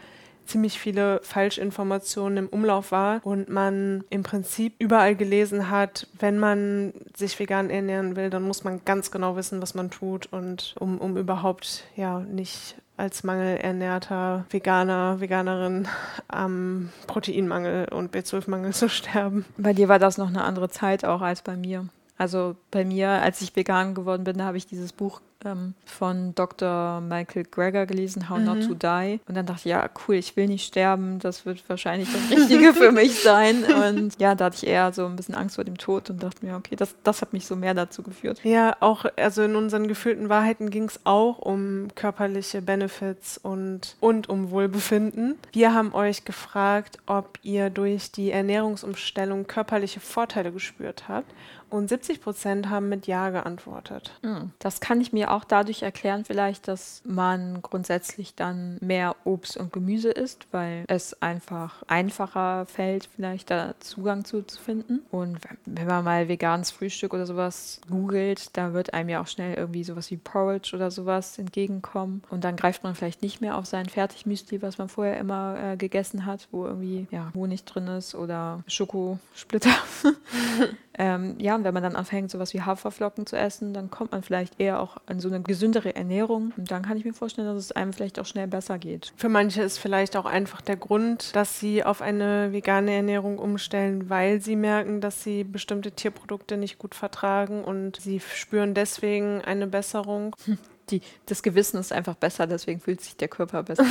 ziemlich 0.46 0.78
viele 0.78 1.20
Falschinformationen 1.22 2.38
im 2.38 2.48
Umlauf 2.48 2.92
war 2.92 3.20
und 3.24 3.48
man 3.48 4.04
im 4.10 4.22
Prinzip 4.22 4.74
überall 4.78 5.16
gelesen 5.16 5.70
hat, 5.70 6.06
wenn 6.18 6.38
man 6.38 6.92
sich 7.16 7.38
vegan 7.38 7.70
ernähren 7.70 8.16
will, 8.16 8.30
dann 8.30 8.42
muss 8.42 8.64
man 8.64 8.80
ganz 8.84 9.10
genau 9.10 9.36
wissen, 9.36 9.62
was 9.62 9.74
man 9.74 9.90
tut 9.90 10.26
und 10.32 10.74
um, 10.78 10.98
um 10.98 11.16
überhaupt 11.16 11.84
ja 11.96 12.20
nicht 12.20 12.76
als 12.96 13.24
mangelernährter 13.24 14.44
Veganer, 14.50 15.20
Veganerin 15.20 15.88
am 16.28 16.90
Proteinmangel 17.06 17.88
und 17.92 18.14
B12-Mangel 18.14 18.72
zu 18.72 18.88
sterben. 18.88 19.44
Bei 19.56 19.72
dir 19.72 19.88
war 19.88 19.98
das 19.98 20.16
noch 20.16 20.28
eine 20.28 20.44
andere 20.44 20.68
Zeit 20.68 21.04
auch 21.04 21.20
als 21.20 21.42
bei 21.42 21.56
mir. 21.56 21.88
Also 22.16 22.54
bei 22.70 22.84
mir, 22.84 23.08
als 23.08 23.40
ich 23.40 23.56
vegan 23.56 23.94
geworden 23.94 24.22
bin, 24.22 24.42
habe 24.42 24.56
ich 24.56 24.66
dieses 24.66 24.92
Buch 24.92 25.20
ähm, 25.44 25.74
von 25.84 26.34
Dr. 26.34 27.00
Michael 27.00 27.44
Greger 27.44 27.86
gelesen, 27.86 28.28
How 28.28 28.38
mhm. 28.38 28.44
Not 28.44 28.66
to 28.66 28.74
Die. 28.74 29.20
Und 29.26 29.36
dann 29.36 29.46
dachte 29.46 29.60
ich, 29.60 29.64
ja, 29.66 29.88
cool, 30.06 30.16
ich 30.16 30.36
will 30.36 30.46
nicht 30.46 30.66
sterben, 30.66 31.18
das 31.18 31.46
wird 31.46 31.68
wahrscheinlich 31.68 32.08
das 32.12 32.30
Richtige 32.36 32.74
für 32.74 32.92
mich 32.92 33.22
sein. 33.22 33.64
Und 33.64 34.20
ja, 34.20 34.34
da 34.34 34.46
hatte 34.46 34.56
ich 34.56 34.66
eher 34.66 34.92
so 34.92 35.06
ein 35.06 35.16
bisschen 35.16 35.34
Angst 35.34 35.56
vor 35.56 35.64
dem 35.64 35.78
Tod 35.78 36.10
und 36.10 36.22
dachte 36.22 36.44
mir, 36.44 36.56
okay, 36.56 36.76
das, 36.76 36.94
das 37.02 37.22
hat 37.22 37.32
mich 37.32 37.46
so 37.46 37.56
mehr 37.56 37.74
dazu 37.74 38.02
geführt. 38.02 38.40
Ja, 38.44 38.76
auch, 38.80 39.04
also 39.16 39.42
in 39.42 39.56
unseren 39.56 39.88
gefühlten 39.88 40.28
Wahrheiten 40.28 40.70
ging 40.70 40.84
es 40.84 41.00
auch 41.04 41.38
um 41.38 41.88
körperliche 41.94 42.62
Benefits 42.62 43.38
und, 43.38 43.96
und 44.00 44.28
um 44.28 44.50
Wohlbefinden. 44.50 45.36
Wir 45.52 45.74
haben 45.74 45.94
euch 45.94 46.24
gefragt, 46.24 46.98
ob 47.06 47.38
ihr 47.42 47.70
durch 47.70 48.12
die 48.12 48.30
Ernährungsumstellung 48.30 49.46
körperliche 49.46 50.00
Vorteile 50.00 50.52
gespürt 50.52 51.08
habt. 51.08 51.32
Und 51.74 51.88
70 51.88 52.20
Prozent 52.20 52.70
haben 52.70 52.88
mit 52.88 53.08
Ja 53.08 53.30
geantwortet. 53.30 54.12
Hm. 54.22 54.52
Das 54.60 54.78
kann 54.78 55.00
ich 55.00 55.12
mir 55.12 55.32
auch 55.32 55.42
dadurch 55.42 55.82
erklären, 55.82 56.24
vielleicht, 56.24 56.68
dass 56.68 57.02
man 57.04 57.62
grundsätzlich 57.62 58.36
dann 58.36 58.78
mehr 58.80 59.16
Obst 59.24 59.56
und 59.56 59.72
Gemüse 59.72 60.12
isst, 60.12 60.46
weil 60.52 60.84
es 60.86 61.20
einfach 61.20 61.82
einfacher 61.88 62.66
fällt, 62.66 63.08
vielleicht 63.16 63.50
da 63.50 63.74
Zugang 63.80 64.24
zu, 64.24 64.42
zu 64.42 64.62
finden. 64.62 65.00
Und 65.10 65.38
wenn 65.66 65.88
man 65.88 66.04
mal 66.04 66.28
veganes 66.28 66.70
Frühstück 66.70 67.12
oder 67.12 67.26
sowas 67.26 67.80
googelt, 67.90 68.56
da 68.56 68.72
wird 68.72 68.94
einem 68.94 69.08
ja 69.08 69.20
auch 69.20 69.26
schnell 69.26 69.54
irgendwie 69.54 69.82
sowas 69.82 70.12
wie 70.12 70.16
Porridge 70.16 70.76
oder 70.76 70.92
sowas 70.92 71.40
entgegenkommen. 71.40 72.22
Und 72.30 72.44
dann 72.44 72.54
greift 72.54 72.84
man 72.84 72.94
vielleicht 72.94 73.20
nicht 73.20 73.40
mehr 73.40 73.58
auf 73.58 73.66
sein 73.66 73.86
Fertigmüsli, 73.88 74.62
was 74.62 74.78
man 74.78 74.88
vorher 74.88 75.18
immer 75.18 75.72
äh, 75.72 75.76
gegessen 75.76 76.24
hat, 76.24 76.46
wo 76.52 76.66
irgendwie 76.66 77.08
ja, 77.10 77.32
Honig 77.34 77.64
drin 77.64 77.88
ist 77.88 78.14
oder 78.14 78.62
Schokosplitter. 78.68 79.74
Ähm, 80.98 81.36
ja, 81.38 81.54
und 81.54 81.64
wenn 81.64 81.74
man 81.74 81.82
dann 81.82 81.96
anfängt, 81.96 82.30
sowas 82.30 82.54
wie 82.54 82.62
Haferflocken 82.62 83.26
zu 83.26 83.36
essen, 83.36 83.74
dann 83.74 83.90
kommt 83.90 84.12
man 84.12 84.22
vielleicht 84.22 84.60
eher 84.60 84.80
auch 84.80 84.96
an 85.06 85.20
so 85.20 85.28
eine 85.28 85.42
gesündere 85.42 85.96
Ernährung. 85.96 86.52
Und 86.56 86.70
dann 86.70 86.82
kann 86.82 86.96
ich 86.96 87.04
mir 87.04 87.14
vorstellen, 87.14 87.48
dass 87.48 87.56
es 87.56 87.72
einem 87.72 87.92
vielleicht 87.92 88.18
auch 88.18 88.26
schnell 88.26 88.46
besser 88.46 88.78
geht. 88.78 89.12
Für 89.16 89.28
manche 89.28 89.62
ist 89.62 89.78
vielleicht 89.78 90.16
auch 90.16 90.26
einfach 90.26 90.60
der 90.60 90.76
Grund, 90.76 91.34
dass 91.34 91.58
sie 91.58 91.84
auf 91.84 92.00
eine 92.00 92.52
vegane 92.52 92.92
Ernährung 92.92 93.38
umstellen, 93.38 94.08
weil 94.08 94.40
sie 94.40 94.56
merken, 94.56 95.00
dass 95.00 95.22
sie 95.22 95.44
bestimmte 95.44 95.92
Tierprodukte 95.92 96.56
nicht 96.56 96.78
gut 96.78 96.94
vertragen 96.94 97.64
und 97.64 98.00
sie 98.00 98.20
spüren 98.20 98.74
deswegen 98.74 99.40
eine 99.42 99.66
Besserung. 99.66 100.36
Die, 100.90 101.00
das 101.26 101.42
Gewissen 101.42 101.78
ist 101.78 101.92
einfach 101.92 102.14
besser, 102.14 102.46
deswegen 102.46 102.80
fühlt 102.80 103.00
sich 103.00 103.16
der 103.16 103.28
Körper 103.28 103.62
besser. 103.62 103.86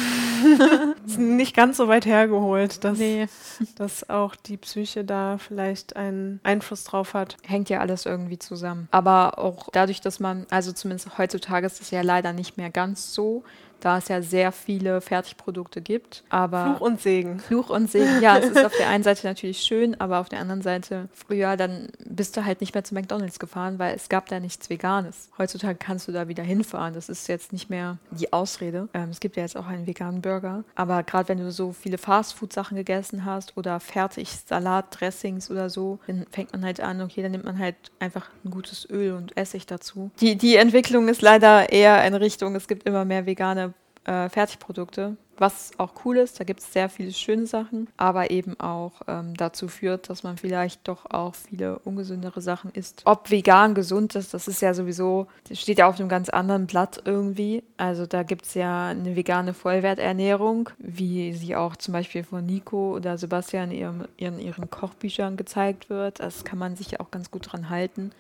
ist 1.08 1.18
nicht 1.18 1.56
ganz 1.56 1.78
so 1.78 1.88
weit 1.88 2.06
hergeholt, 2.06 2.84
dass, 2.84 2.98
nee. 2.98 3.28
dass 3.76 4.10
auch 4.10 4.36
die 4.36 4.58
Psyche 4.58 5.04
da 5.04 5.38
vielleicht 5.38 5.96
einen 5.96 6.40
Einfluss 6.44 6.84
drauf 6.84 7.14
hat. 7.14 7.38
Hängt 7.44 7.70
ja 7.70 7.80
alles 7.80 8.06
irgendwie 8.06 8.40
zusammen. 8.40 8.88
Aber 8.92 9.40
auch 9.40 9.70
dadurch, 9.72 10.02
dass 10.02 10.20
man, 10.20 10.46
also 10.50 10.72
zumindest 10.72 11.18
heutzutage 11.18 11.66
ist 11.66 11.82
es 11.82 11.92
ja 11.92 12.02
leider 12.02 12.34
nicht 12.34 12.58
mehr 12.58 12.70
ganz 12.70 13.14
so, 13.14 13.44
da 13.84 13.98
es 13.98 14.08
ja 14.08 14.22
sehr 14.22 14.52
viele 14.52 15.02
Fertigprodukte 15.02 15.82
gibt. 15.82 16.24
Aber 16.30 16.76
Fluch 16.78 16.82
und 16.82 17.02
Segen. 17.02 17.40
Fluch 17.40 17.70
und 17.70 17.92
Segen. 17.92 18.22
Ja, 18.22 18.38
es 18.38 18.50
ist 18.50 18.66
auf 18.66 18.76
der 18.78 18.90
einen 18.90 19.04
Seite 19.04 19.28
natürlich 19.28 19.60
schön, 19.60 20.00
aber 20.00 20.20
auf 20.20 20.30
der 20.30 20.40
anderen 20.40 20.62
Seite 20.62 21.10
früher 21.14 21.58
dann 21.58 21.90
bist 22.06 22.38
du 22.38 22.46
halt 22.46 22.62
nicht 22.62 22.74
mehr 22.74 22.84
zu 22.84 22.94
McDonald's 22.94 23.40
gefahren, 23.40 23.80
weil 23.80 23.96
es 23.96 24.10
gab 24.10 24.28
da 24.28 24.40
nichts 24.40 24.70
Veganes. 24.70 25.30
Heutzutage 25.38 25.78
kannst 25.78 26.08
du 26.08 26.12
da 26.12 26.28
wieder 26.28 26.44
hinfahren. 26.44 26.94
Das 26.94 27.10
ist 27.10 27.28
jetzt 27.28 27.52
nicht 27.52 27.70
mehr 27.70 27.98
die 28.12 28.32
Ausrede. 28.32 28.88
Ähm, 28.94 29.10
es 29.10 29.20
gibt 29.20 29.36
ja 29.36 29.44
jetzt 29.44 29.58
auch 29.58 29.68
einen 29.68 29.88
veganen 29.88 30.22
Burger. 30.22 30.64
Aber 30.76 31.04
gerade 31.04 31.30
wenn 31.30 31.40
du 31.40 31.52
so 31.52 31.74
viele 31.74 31.98
Fastfood-Sachen 31.98 32.78
gegessen 32.78 33.26
hast 33.26 33.58
oder 33.58 33.80
fertig 33.80 34.30
Salat, 34.30 35.00
Dressings 35.00 35.52
oder 35.52 35.70
so, 35.70 36.00
dann 36.08 36.26
fängt 36.32 36.54
man 36.54 36.64
halt 36.64 36.80
an, 36.80 37.02
okay, 37.02 37.22
dann 37.22 37.32
nimmt 37.32 37.46
man 37.46 37.60
halt 37.60 37.76
einfach 38.00 38.30
ein 38.46 38.52
gutes 38.52 38.90
Öl 38.90 39.14
und 39.14 39.36
Essig 39.36 39.66
dazu. 39.66 40.12
Die, 40.20 40.38
die 40.38 40.56
Entwicklung 40.56 41.08
ist 41.08 41.22
leider 41.22 41.72
eher 41.72 42.06
in 42.06 42.14
Richtung, 42.14 42.56
es 42.56 42.68
gibt 42.68 42.84
immer 42.88 43.06
mehr 43.06 43.26
vegane 43.26 43.73
äh, 44.06 44.30
Fertigprodukte, 44.30 45.18
was 45.38 45.72
auch 45.78 45.92
cool 46.06 46.18
ist. 46.18 46.40
Da 46.40 46.44
gibt 46.44 46.60
es 46.60 46.72
sehr 46.72 46.90
viele 46.90 47.12
schöne 47.12 47.46
Sachen, 47.46 47.88
aber 47.98 48.32
eben 48.32 48.60
auch 48.60 49.02
ähm, 49.08 49.36
dazu 49.36 49.68
führt, 49.68 50.10
dass 50.10 50.24
man 50.24 50.38
vielleicht 50.38 50.88
doch 50.88 51.10
auch 51.10 51.36
viele 51.36 51.80
ungesündere 51.80 52.42
Sachen 52.42 52.72
isst. 52.72 53.02
Ob 53.06 53.32
vegan 53.32 53.74
gesund 53.74 54.16
ist, 54.16 54.34
das 54.34 54.48
ist 54.48 54.62
ja 54.62 54.74
sowieso, 54.74 55.28
steht 55.52 55.80
ja 55.80 55.88
auf 55.88 56.00
einem 56.00 56.10
ganz 56.10 56.30
anderen 56.30 56.68
Blatt 56.68 57.02
irgendwie. 57.06 57.64
Also 57.78 58.06
da 58.06 58.24
gibt 58.24 58.46
es 58.46 58.54
ja 58.54 58.88
eine 58.88 59.16
vegane 59.16 59.54
Vollwerternährung, 59.54 60.70
wie 60.78 61.34
sie 61.34 61.56
auch 61.56 61.76
zum 61.76 61.94
Beispiel 61.94 62.24
von 62.24 62.46
Nico 62.46 62.96
oder 62.96 63.18
Sebastian 63.18 63.72
in 63.72 63.78
ihrem, 63.78 64.06
in 64.18 64.40
ihren 64.40 64.70
Kochbüchern 64.70 65.38
gezeigt 65.38 65.90
wird. 65.90 66.20
Das 66.20 66.44
kann 66.44 66.60
man 66.60 66.76
sich 66.76 66.92
ja 66.92 67.00
auch 67.00 67.12
ganz 67.12 67.32
gut 67.32 67.52
dran 67.52 67.70
halten. 67.70 68.12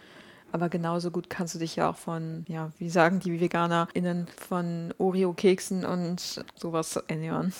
Aber 0.53 0.69
genauso 0.69 1.09
gut 1.09 1.31
kannst 1.31 1.55
du 1.55 1.59
dich 1.59 1.75
ja 1.75 1.89
auch 1.89 1.95
von, 1.95 2.45
ja, 2.47 2.71
wie 2.77 2.89
sagen 2.89 3.19
die 3.19 3.41
VeganerInnen, 3.41 4.27
von 4.47 4.93
Oreo-Keksen 4.99 5.83
und 5.83 6.45
sowas 6.55 6.95
ernähren. 7.07 7.51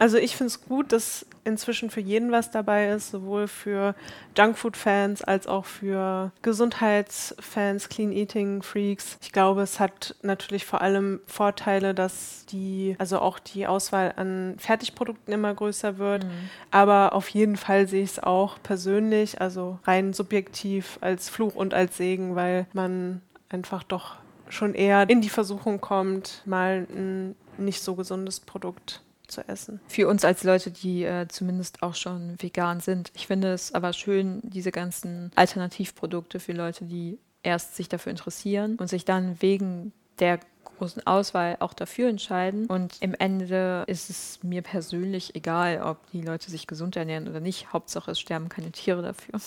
Also 0.00 0.18
ich 0.18 0.36
finde 0.36 0.48
es 0.48 0.64
gut, 0.64 0.90
dass 0.90 1.24
inzwischen 1.44 1.90
für 1.90 2.00
jeden 2.00 2.32
was 2.32 2.50
dabei 2.50 2.88
ist, 2.90 3.10
sowohl 3.10 3.48
für 3.48 3.94
Junkfood-Fans 4.36 5.22
als 5.22 5.46
auch 5.46 5.64
für 5.64 6.32
Gesundheitsfans, 6.42 7.88
Clean-Eating-Freaks. 7.88 9.18
Ich 9.20 9.32
glaube, 9.32 9.62
es 9.62 9.80
hat 9.80 10.14
natürlich 10.22 10.64
vor 10.64 10.80
allem 10.82 11.20
Vorteile, 11.26 11.94
dass 11.94 12.46
die, 12.46 12.96
also 12.98 13.18
auch 13.18 13.38
die 13.38 13.66
Auswahl 13.66 14.14
an 14.16 14.54
Fertigprodukten 14.58 15.32
immer 15.32 15.54
größer 15.54 15.98
wird. 15.98 16.24
Mhm. 16.24 16.30
Aber 16.70 17.12
auf 17.12 17.28
jeden 17.28 17.56
Fall 17.56 17.88
sehe 17.88 18.02
ich 18.02 18.10
es 18.10 18.18
auch 18.22 18.58
persönlich, 18.62 19.40
also 19.40 19.78
rein 19.84 20.12
subjektiv 20.12 20.98
als 21.00 21.28
Fluch 21.28 21.54
und 21.54 21.74
als 21.74 21.96
Segen, 21.96 22.31
weil 22.34 22.66
man 22.72 23.22
einfach 23.48 23.82
doch 23.82 24.16
schon 24.48 24.74
eher 24.74 25.08
in 25.08 25.20
die 25.20 25.28
Versuchung 25.28 25.80
kommt, 25.80 26.42
mal 26.44 26.86
ein 26.90 27.34
nicht 27.58 27.82
so 27.82 27.94
gesundes 27.94 28.40
Produkt 28.40 29.02
zu 29.26 29.46
essen. 29.48 29.80
Für 29.88 30.08
uns 30.08 30.24
als 30.24 30.44
Leute, 30.44 30.70
die 30.70 31.04
äh, 31.04 31.26
zumindest 31.28 31.82
auch 31.82 31.94
schon 31.94 32.36
vegan 32.40 32.80
sind. 32.80 33.10
Ich 33.14 33.26
finde 33.26 33.52
es 33.52 33.74
aber 33.74 33.92
schön, 33.92 34.40
diese 34.42 34.70
ganzen 34.70 35.32
Alternativprodukte 35.34 36.38
für 36.38 36.52
Leute, 36.52 36.84
die 36.84 37.18
erst 37.42 37.76
sich 37.76 37.88
dafür 37.88 38.10
interessieren 38.10 38.76
und 38.76 38.88
sich 38.88 39.04
dann 39.04 39.40
wegen 39.40 39.92
der 40.18 40.38
großen 40.78 41.06
Auswahl 41.06 41.56
auch 41.60 41.74
dafür 41.74 42.08
entscheiden. 42.08 42.66
Und 42.66 42.96
im 43.00 43.14
Ende 43.14 43.84
ist 43.86 44.10
es 44.10 44.38
mir 44.42 44.62
persönlich 44.62 45.34
egal, 45.34 45.82
ob 45.82 45.98
die 46.10 46.22
Leute 46.22 46.50
sich 46.50 46.66
gesund 46.66 46.96
ernähren 46.96 47.28
oder 47.28 47.40
nicht. 47.40 47.72
Hauptsache, 47.72 48.10
es 48.10 48.20
sterben 48.20 48.48
keine 48.48 48.70
Tiere 48.72 49.02
dafür. 49.02 49.40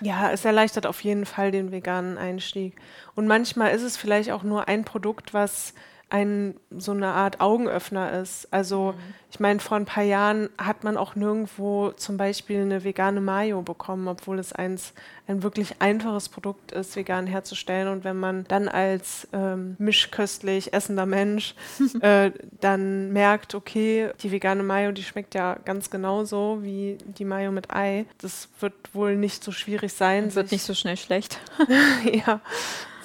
Ja, 0.00 0.30
es 0.30 0.44
erleichtert 0.44 0.86
auf 0.86 1.02
jeden 1.02 1.26
Fall 1.26 1.52
den 1.52 1.70
veganen 1.70 2.18
Einstieg. 2.18 2.76
Und 3.14 3.26
manchmal 3.26 3.72
ist 3.72 3.82
es 3.82 3.96
vielleicht 3.96 4.30
auch 4.30 4.42
nur 4.42 4.68
ein 4.68 4.84
Produkt, 4.84 5.34
was 5.34 5.74
ein 6.12 6.54
so 6.70 6.92
eine 6.92 7.08
Art 7.08 7.40
Augenöffner 7.40 8.20
ist. 8.20 8.46
Also 8.50 8.92
mhm. 8.92 9.14
ich 9.30 9.40
meine, 9.40 9.60
vor 9.60 9.78
ein 9.78 9.86
paar 9.86 10.04
Jahren 10.04 10.50
hat 10.58 10.84
man 10.84 10.98
auch 10.98 11.14
nirgendwo 11.14 11.92
zum 11.92 12.18
Beispiel 12.18 12.60
eine 12.60 12.84
vegane 12.84 13.22
Mayo 13.22 13.62
bekommen, 13.62 14.08
obwohl 14.08 14.38
es 14.38 14.52
eins, 14.52 14.92
ein 15.26 15.42
wirklich 15.42 15.80
einfaches 15.80 16.28
Produkt 16.28 16.72
ist, 16.72 16.96
vegan 16.96 17.26
herzustellen. 17.26 17.88
Und 17.88 18.04
wenn 18.04 18.18
man 18.18 18.44
dann 18.44 18.68
als 18.68 19.26
ähm, 19.32 19.76
mischköstlich 19.78 20.74
essender 20.74 21.06
Mensch 21.06 21.54
äh, 22.00 22.30
dann 22.60 23.12
merkt, 23.12 23.54
okay, 23.54 24.10
die 24.22 24.32
vegane 24.32 24.62
Mayo, 24.62 24.92
die 24.92 25.04
schmeckt 25.04 25.34
ja 25.34 25.56
ganz 25.64 25.88
genauso 25.88 26.58
wie 26.62 26.98
die 27.06 27.24
Mayo 27.24 27.52
mit 27.52 27.72
Ei, 27.72 28.04
das 28.18 28.50
wird 28.60 28.74
wohl 28.92 29.16
nicht 29.16 29.42
so 29.42 29.50
schwierig 29.50 29.94
sein. 29.94 30.34
Wird 30.34 30.52
nicht 30.52 30.64
so 30.64 30.74
schnell 30.74 30.98
schlecht. 30.98 31.38
ja 32.26 32.42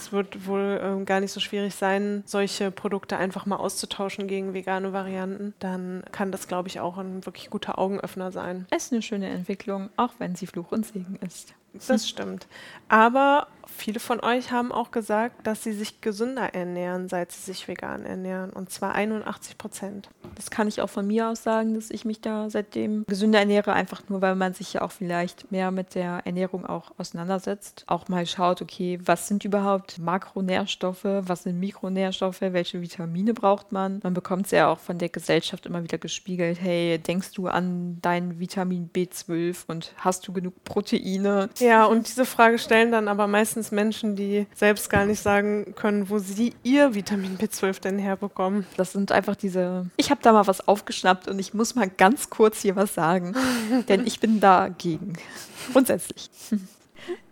es 0.07 0.13
wird 0.13 0.47
wohl 0.47 0.79
ähm, 0.81 1.05
gar 1.05 1.19
nicht 1.19 1.31
so 1.31 1.39
schwierig 1.39 1.75
sein, 1.75 2.23
solche 2.25 2.71
Produkte 2.71 3.17
einfach 3.17 3.45
mal 3.45 3.57
auszutauschen 3.57 4.27
gegen 4.27 4.53
vegane 4.53 4.93
Varianten. 4.93 5.53
Dann 5.59 6.03
kann 6.11 6.31
das, 6.31 6.47
glaube 6.47 6.69
ich, 6.69 6.79
auch 6.79 6.97
ein 6.97 7.25
wirklich 7.25 7.49
guter 7.49 7.77
Augenöffner 7.77 8.31
sein. 8.31 8.65
Es 8.69 8.85
ist 8.85 8.93
eine 8.93 9.01
schöne 9.01 9.27
Entwicklung, 9.27 9.89
auch 9.97 10.13
wenn 10.19 10.35
sie 10.35 10.47
Fluch 10.47 10.71
und 10.71 10.85
Segen 10.85 11.19
ist. 11.25 11.53
Das 11.87 12.07
stimmt. 12.07 12.47
Aber 12.89 13.47
viele 13.77 13.99
von 13.99 14.19
euch 14.21 14.51
haben 14.51 14.71
auch 14.71 14.91
gesagt, 14.91 15.45
dass 15.45 15.63
sie 15.63 15.73
sich 15.73 16.01
gesünder 16.01 16.53
ernähren, 16.53 17.07
seit 17.09 17.31
sie 17.31 17.41
sich 17.51 17.67
vegan 17.67 18.05
ernähren. 18.05 18.51
Und 18.51 18.71
zwar 18.71 18.95
81 18.95 19.57
Prozent. 19.57 20.09
Das 20.35 20.49
kann 20.49 20.67
ich 20.67 20.81
auch 20.81 20.89
von 20.89 21.07
mir 21.07 21.29
aus 21.29 21.43
sagen, 21.43 21.75
dass 21.75 21.91
ich 21.91 22.05
mich 22.05 22.21
da 22.21 22.49
seitdem 22.49 23.05
gesünder 23.07 23.39
ernähre, 23.39 23.73
einfach 23.73 24.01
nur, 24.09 24.21
weil 24.21 24.35
man 24.35 24.53
sich 24.53 24.73
ja 24.73 24.81
auch 24.81 24.91
vielleicht 24.91 25.51
mehr 25.51 25.71
mit 25.71 25.95
der 25.95 26.21
Ernährung 26.25 26.65
auch 26.65 26.91
auseinandersetzt. 26.97 27.83
Auch 27.87 28.07
mal 28.07 28.25
schaut, 28.25 28.61
okay, 28.61 28.99
was 29.05 29.27
sind 29.27 29.45
überhaupt 29.45 29.99
Makronährstoffe, 29.99 31.05
was 31.05 31.43
sind 31.43 31.59
Mikronährstoffe, 31.59 32.41
welche 32.41 32.81
Vitamine 32.81 33.33
braucht 33.33 33.71
man. 33.71 33.99
Man 34.03 34.13
bekommt 34.13 34.45
es 34.45 34.51
ja 34.51 34.71
auch 34.71 34.79
von 34.79 34.97
der 34.97 35.09
Gesellschaft 35.09 35.65
immer 35.65 35.83
wieder 35.83 35.97
gespiegelt. 35.97 36.59
Hey, 36.61 36.97
denkst 36.99 37.31
du 37.33 37.47
an 37.47 37.97
dein 38.01 38.39
Vitamin 38.39 38.89
B12 38.93 39.65
und 39.67 39.93
hast 39.97 40.27
du 40.27 40.33
genug 40.33 40.63
Proteine? 40.63 41.49
Ja, 41.59 41.66
und 41.85 42.07
diese 42.07 42.25
Frage 42.25 42.59
stellen 42.59 42.91
dann 42.91 43.07
aber 43.07 43.27
meistens 43.27 43.71
Menschen, 43.71 44.15
die 44.15 44.47
selbst 44.55 44.89
gar 44.89 45.05
nicht 45.05 45.21
sagen 45.21 45.73
können, 45.75 46.09
wo 46.09 46.19
sie 46.19 46.53
ihr 46.63 46.93
Vitamin 46.93 47.37
B12 47.37 47.81
denn 47.81 47.99
herbekommen. 47.99 48.65
Das 48.77 48.93
sind 48.93 49.11
einfach 49.11 49.35
diese. 49.35 49.89
Ich 49.97 50.09
habe 50.09 50.21
da 50.23 50.31
mal 50.31 50.47
was 50.47 50.67
aufgeschnappt 50.67 51.27
und 51.27 51.39
ich 51.39 51.53
muss 51.53 51.75
mal 51.75 51.89
ganz 51.89 52.29
kurz 52.29 52.61
hier 52.61 52.75
was 52.75 52.93
sagen, 52.93 53.35
denn 53.89 54.05
ich 54.05 54.19
bin 54.19 54.39
dagegen. 54.39 55.13
Grundsätzlich. 55.73 56.29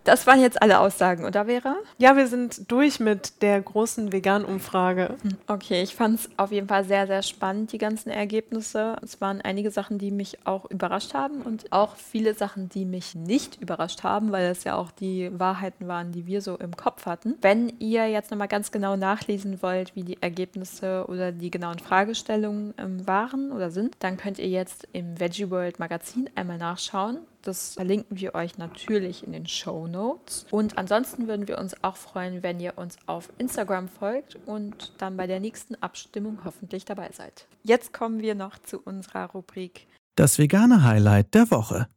Das 0.05 0.27
waren 0.27 0.39
jetzt 0.39 0.61
alle 0.61 0.79
Aussagen, 0.79 1.25
oder 1.25 1.45
Vera? 1.45 1.77
Ja, 1.97 2.15
wir 2.15 2.27
sind 2.27 2.71
durch 2.71 2.99
mit 2.99 3.41
der 3.41 3.59
großen 3.59 4.11
Vegan-Umfrage. 4.11 5.15
Okay, 5.47 5.81
ich 5.81 5.95
fand 5.95 6.19
es 6.19 6.29
auf 6.37 6.51
jeden 6.51 6.67
Fall 6.67 6.85
sehr, 6.85 7.07
sehr 7.07 7.23
spannend, 7.23 7.71
die 7.71 7.79
ganzen 7.79 8.11
Ergebnisse. 8.11 8.97
Es 9.01 9.19
waren 9.19 9.41
einige 9.41 9.71
Sachen, 9.71 9.97
die 9.97 10.11
mich 10.11 10.45
auch 10.45 10.69
überrascht 10.69 11.15
haben 11.15 11.41
und 11.41 11.71
auch 11.71 11.95
viele 11.95 12.35
Sachen, 12.35 12.69
die 12.69 12.85
mich 12.85 13.15
nicht 13.15 13.59
überrascht 13.59 14.03
haben, 14.03 14.31
weil 14.31 14.45
es 14.45 14.63
ja 14.63 14.75
auch 14.75 14.91
die 14.91 15.31
Wahrheiten 15.39 15.87
waren, 15.87 16.11
die 16.11 16.27
wir 16.27 16.43
so 16.43 16.55
im 16.55 16.77
Kopf 16.77 17.07
hatten. 17.07 17.33
Wenn 17.41 17.73
ihr 17.79 18.07
jetzt 18.07 18.29
nochmal 18.29 18.47
ganz 18.47 18.71
genau 18.71 18.95
nachlesen 18.95 19.63
wollt, 19.63 19.95
wie 19.95 20.03
die 20.03 20.21
Ergebnisse 20.21 21.05
oder 21.07 21.31
die 21.31 21.49
genauen 21.49 21.79
Fragestellungen 21.79 22.75
ähm, 22.77 23.07
waren 23.07 23.51
oder 23.51 23.71
sind, 23.71 23.95
dann 23.99 24.17
könnt 24.17 24.37
ihr 24.37 24.49
jetzt 24.49 24.87
im 24.93 25.19
Veggie 25.19 25.49
World 25.49 25.79
Magazin 25.79 26.29
einmal 26.35 26.59
nachschauen. 26.59 27.17
Das 27.45 27.75
verlinken 27.75 28.19
wir 28.19 28.33
euch 28.33 28.57
natürlich 28.57 29.23
in 29.23 29.31
den 29.31 29.45
Show 29.45 29.85
Notes. 29.85 30.47
Und 30.49 30.79
ansonsten 30.79 31.27
würden 31.27 31.47
wir 31.47 31.59
uns 31.59 31.75
auch 31.83 31.95
freuen, 31.95 32.41
wenn 32.41 32.59
ihr 32.59 32.75
uns 32.75 32.97
auf 33.05 33.31
Instagram 33.37 33.87
folgt 33.87 34.35
und 34.47 34.93
dann 34.97 35.15
bei 35.15 35.27
der 35.27 35.39
nächsten 35.39 35.75
Abstimmung 35.75 36.39
hoffentlich 36.43 36.85
dabei 36.85 37.11
seid. 37.13 37.45
Jetzt 37.61 37.93
kommen 37.93 38.19
wir 38.19 38.33
noch 38.33 38.57
zu 38.57 38.81
unserer 38.81 39.25
Rubrik 39.25 39.85
Das 40.15 40.39
vegane 40.39 40.83
Highlight 40.83 41.35
der 41.35 41.51
Woche. 41.51 41.87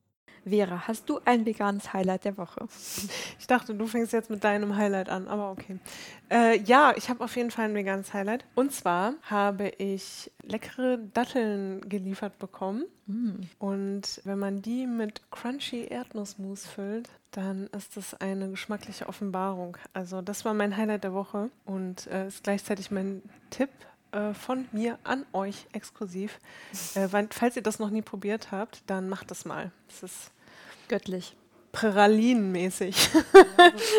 Vera, 0.49 0.87
hast 0.87 1.09
du 1.09 1.21
ein 1.25 1.47
veganes 1.47 1.93
Highlight 1.93 2.25
der 2.25 2.37
Woche? 2.37 2.67
Ich 3.39 3.47
dachte, 3.47 3.75
du 3.75 3.87
fängst 3.87 4.13
jetzt 4.13 4.31
mit 4.31 4.45
deinem 4.45 4.77
Highlight 4.77 5.09
an, 5.09 5.29
aber 5.29 5.51
okay. 5.51 5.79
Äh, 6.31 6.61
ja, 6.63 6.93
ich 6.97 7.09
habe 7.09 7.25
auf 7.25 7.37
jeden 7.37 7.51
Fall 7.51 7.67
ein 7.67 7.75
veganes 7.75 8.13
Highlight. 8.13 8.45
Und 8.55 8.73
zwar 8.73 9.15
habe 9.23 9.69
ich 9.79 10.31
leckere 10.43 10.99
Datteln 10.99 11.89
geliefert 11.89 12.39
bekommen. 12.39 12.85
Mm. 13.07 13.41
Und 13.59 14.21
wenn 14.25 14.39
man 14.39 14.63
die 14.63 14.87
mit 14.87 15.23
crunchy 15.31 15.87
Erdnussmus 15.87 16.67
füllt, 16.67 17.09
dann 17.31 17.67
ist 17.69 17.97
das 17.97 18.15
eine 18.15 18.51
geschmackliche 18.51 19.09
Offenbarung. 19.09 19.77
Also 19.93 20.23
das 20.23 20.45
war 20.45 20.55
mein 20.55 20.77
Highlight 20.77 21.05
der 21.05 21.15
Woche 21.15 21.51
und 21.65 22.07
äh, 22.09 22.29
ist 22.29 22.45
gleichzeitig 22.45 22.91
mein 22.91 23.23
Tipp 23.51 23.71
äh, 24.13 24.33
von 24.33 24.67
mir 24.73 24.99
an 25.05 25.27
euch 25.33 25.67
exklusiv. 25.73 26.39
Äh, 26.95 27.09
falls 27.31 27.57
ihr 27.57 27.63
das 27.63 27.79
noch 27.79 27.91
nie 27.91 28.03
probiert 28.03 28.51
habt, 28.51 28.83
dann 28.87 29.09
macht 29.09 29.31
das 29.31 29.45
mal. 29.45 29.71
Es 29.89 30.03
ist 30.03 30.33
göttlich. 30.88 31.37
Pralinenmäßig. 31.72 33.11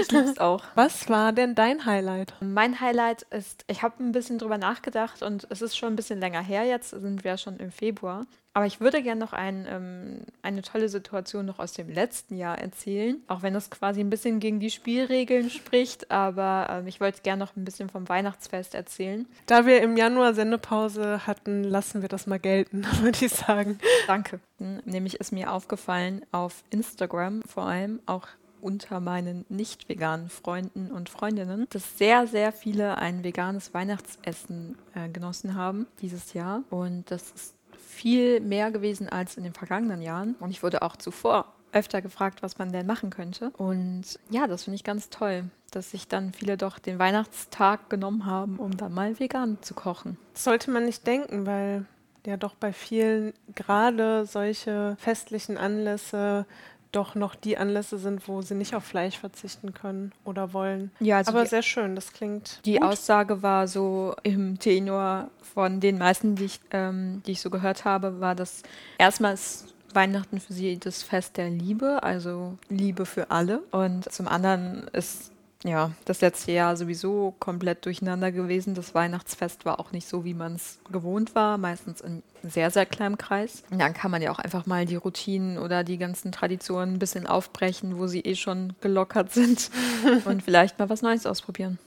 Ich 0.01 0.11
lieb's 0.11 0.39
auch. 0.39 0.63
Was 0.75 1.09
war 1.09 1.31
denn 1.33 1.53
dein 1.53 1.85
Highlight? 1.85 2.33
Mein 2.41 2.79
Highlight 2.79 3.23
ist, 3.23 3.63
ich 3.67 3.83
habe 3.83 4.03
ein 4.03 4.11
bisschen 4.11 4.39
drüber 4.39 4.57
nachgedacht 4.57 5.21
und 5.21 5.45
es 5.49 5.61
ist 5.61 5.77
schon 5.77 5.93
ein 5.93 5.95
bisschen 5.95 6.19
länger 6.19 6.41
her 6.41 6.63
jetzt, 6.63 6.89
sind 6.89 7.23
wir 7.23 7.37
schon 7.37 7.57
im 7.57 7.71
Februar. 7.71 8.25
Aber 8.53 8.65
ich 8.65 8.81
würde 8.81 9.03
gerne 9.03 9.19
noch 9.19 9.33
ein, 9.33 9.67
ähm, 9.69 10.21
eine 10.41 10.61
tolle 10.61 10.89
Situation 10.89 11.45
noch 11.45 11.59
aus 11.59 11.73
dem 11.73 11.89
letzten 11.89 12.35
Jahr 12.35 12.57
erzählen, 12.57 13.21
auch 13.27 13.41
wenn 13.41 13.53
das 13.53 13.69
quasi 13.69 14.01
ein 14.01 14.09
bisschen 14.09 14.39
gegen 14.39 14.59
die 14.59 14.71
Spielregeln 14.71 15.49
spricht. 15.49 16.11
Aber 16.11 16.67
ähm, 16.69 16.87
ich 16.87 16.99
wollte 16.99 17.21
gerne 17.21 17.39
noch 17.39 17.55
ein 17.55 17.65
bisschen 17.65 17.89
vom 17.89 18.09
Weihnachtsfest 18.09 18.73
erzählen. 18.73 19.27
Da 19.45 19.65
wir 19.65 19.81
im 19.81 19.97
Januar 19.97 20.33
Sendepause 20.33 21.27
hatten, 21.27 21.63
lassen 21.63 22.01
wir 22.01 22.09
das 22.09 22.27
mal 22.27 22.39
gelten, 22.39 22.85
würde 23.01 23.25
ich 23.25 23.31
sagen. 23.31 23.79
Danke. 24.07 24.39
Nämlich 24.57 25.19
ist 25.19 25.31
mir 25.31 25.53
aufgefallen 25.53 26.25
auf 26.31 26.63
Instagram 26.69 27.43
vor 27.43 27.63
allem 27.63 28.01
auch 28.07 28.27
unter 28.61 28.99
meinen 28.99 29.45
nicht 29.49 29.87
veganen 29.89 30.29
Freunden 30.29 30.91
und 30.91 31.09
Freundinnen, 31.09 31.67
dass 31.69 31.97
sehr, 31.97 32.27
sehr 32.27 32.51
viele 32.51 32.97
ein 32.97 33.23
veganes 33.23 33.73
Weihnachtsessen 33.73 34.77
äh, 34.95 35.09
genossen 35.09 35.55
haben 35.55 35.87
dieses 36.01 36.33
Jahr. 36.33 36.63
Und 36.69 37.09
das 37.11 37.31
ist 37.31 37.55
viel 37.99 38.39
mehr 38.39 38.71
gewesen 38.71 39.09
als 39.09 39.35
in 39.35 39.43
den 39.43 39.53
vergangenen 39.53 40.01
Jahren. 40.01 40.35
Und 40.39 40.51
ich 40.51 40.63
wurde 40.63 40.81
auch 40.83 40.95
zuvor 40.95 41.53
öfter 41.73 42.01
gefragt, 42.01 42.41
was 42.41 42.57
man 42.57 42.71
denn 42.71 42.85
machen 42.85 43.09
könnte. 43.09 43.51
Und 43.57 44.19
ja, 44.29 44.47
das 44.47 44.63
finde 44.63 44.75
ich 44.75 44.85
ganz 44.85 45.09
toll, 45.09 45.43
dass 45.71 45.91
sich 45.91 46.07
dann 46.07 46.31
viele 46.33 46.55
doch 46.55 46.79
den 46.79 46.97
Weihnachtstag 46.97 47.89
genommen 47.89 48.25
haben, 48.25 48.57
um 48.57 48.77
dann 48.77 48.93
mal 48.93 49.19
vegan 49.19 49.57
zu 49.61 49.73
kochen. 49.73 50.17
Das 50.33 50.45
sollte 50.45 50.71
man 50.71 50.85
nicht 50.85 51.05
denken, 51.05 51.45
weil 51.45 51.85
ja 52.25 52.37
doch 52.37 52.55
bei 52.55 52.71
vielen 52.71 53.33
gerade 53.53 54.25
solche 54.25 54.95
festlichen 54.97 55.57
Anlässe 55.57 56.45
doch 56.91 57.15
noch 57.15 57.35
die 57.35 57.57
Anlässe 57.57 57.97
sind, 57.97 58.27
wo 58.27 58.41
sie 58.41 58.55
nicht 58.55 58.75
auf 58.75 58.83
Fleisch 58.83 59.17
verzichten 59.17 59.73
können 59.73 60.11
oder 60.25 60.53
wollen. 60.53 60.91
Ja, 60.99 61.17
also 61.17 61.31
Aber 61.31 61.43
die, 61.43 61.49
sehr 61.49 61.61
schön, 61.61 61.95
das 61.95 62.13
klingt. 62.13 62.59
die 62.65 62.75
gut. 62.75 62.83
Aussage 62.83 63.41
war 63.43 63.67
so 63.67 64.15
im 64.23 64.57
Tenor 64.59 65.29
von 65.53 65.79
den 65.79 65.97
meisten, 65.97 66.35
die 66.35 66.45
ich, 66.45 66.59
ähm, 66.71 67.21
die 67.25 67.33
ich 67.33 67.41
so 67.41 67.49
gehört 67.49 67.85
habe, 67.85 68.19
war, 68.19 68.35
dass 68.35 68.63
erstmal 68.97 69.33
ist 69.33 69.73
Weihnachten 69.93 70.39
für 70.39 70.53
sie 70.53 70.77
das 70.77 71.03
Fest 71.03 71.37
der 71.37 71.49
Liebe, 71.49 72.03
also 72.03 72.57
Liebe 72.69 73.05
für 73.05 73.31
alle. 73.31 73.59
Und 73.71 74.11
zum 74.11 74.27
anderen 74.27 74.87
ist 74.93 75.31
ja 75.63 75.91
das 76.05 76.21
letzte 76.21 76.51
Jahr 76.51 76.77
sowieso 76.77 77.33
komplett 77.39 77.85
durcheinander 77.85 78.31
gewesen. 78.31 78.75
Das 78.75 78.95
Weihnachtsfest 78.95 79.65
war 79.65 79.79
auch 79.79 79.91
nicht 79.91 80.07
so, 80.07 80.23
wie 80.23 80.33
man 80.33 80.55
es 80.55 80.79
gewohnt 80.91 81.35
war, 81.35 81.57
meistens 81.57 82.01
in 82.01 82.23
sehr, 82.43 82.71
sehr 82.71 82.85
kleinem 82.85 83.17
Kreis. 83.17 83.63
Und 83.69 83.79
dann 83.79 83.93
kann 83.93 84.11
man 84.11 84.21
ja 84.21 84.31
auch 84.31 84.39
einfach 84.39 84.65
mal 84.65 84.85
die 84.85 84.95
Routinen 84.95 85.57
oder 85.57 85.83
die 85.83 85.97
ganzen 85.97 86.31
Traditionen 86.31 86.95
ein 86.95 86.99
bisschen 86.99 87.27
aufbrechen, 87.27 87.97
wo 87.97 88.07
sie 88.07 88.21
eh 88.21 88.35
schon 88.35 88.73
gelockert 88.81 89.33
sind 89.33 89.69
und 90.25 90.43
vielleicht 90.43 90.79
mal 90.79 90.89
was 90.89 91.01
Neues 91.01 91.25
ausprobieren. 91.25 91.77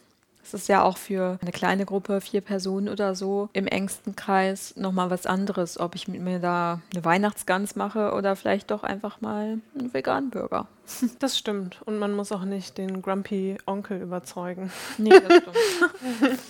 Es 0.44 0.54
ist 0.54 0.68
ja 0.68 0.82
auch 0.82 0.96
für 0.98 1.38
eine 1.40 1.52
kleine 1.52 1.84
Gruppe, 1.86 2.20
vier 2.20 2.40
Personen 2.40 2.88
oder 2.88 3.14
so, 3.14 3.48
im 3.52 3.66
engsten 3.66 4.16
Kreis 4.16 4.74
nochmal 4.76 5.10
was 5.10 5.26
anderes, 5.26 5.78
ob 5.78 5.94
ich 5.94 6.08
mit 6.08 6.20
mir 6.20 6.40
da 6.40 6.80
eine 6.92 7.04
Weihnachtsgans 7.04 7.76
mache 7.76 8.12
oder 8.12 8.34
vielleicht 8.36 8.70
doch 8.70 8.82
einfach 8.82 9.20
mal 9.20 9.58
einen 9.78 9.94
veganen 9.94 10.30
Burger. 10.30 10.66
Das 11.20 11.38
stimmt. 11.38 11.80
Und 11.86 11.98
man 11.98 12.12
muss 12.14 12.32
auch 12.32 12.44
nicht 12.44 12.76
den 12.76 13.02
Grumpy 13.02 13.56
Onkel 13.66 14.02
überzeugen. 14.02 14.70
Nee, 14.98 15.10
das 15.10 15.22
stimmt. 15.36 16.48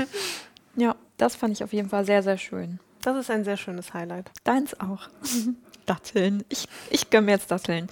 ja, 0.76 0.96
das 1.18 1.36
fand 1.36 1.52
ich 1.52 1.62
auf 1.62 1.72
jeden 1.72 1.90
Fall 1.90 2.04
sehr, 2.04 2.22
sehr 2.22 2.38
schön. 2.38 2.80
Das 3.02 3.16
ist 3.16 3.30
ein 3.30 3.44
sehr 3.44 3.56
schönes 3.56 3.94
Highlight. 3.94 4.30
Deins 4.44 4.78
auch. 4.78 5.08
Datteln. 5.86 6.44
Ich, 6.48 6.68
ich 6.90 7.10
gönne 7.10 7.26
mir 7.26 7.32
jetzt 7.32 7.50
Datteln. 7.50 7.88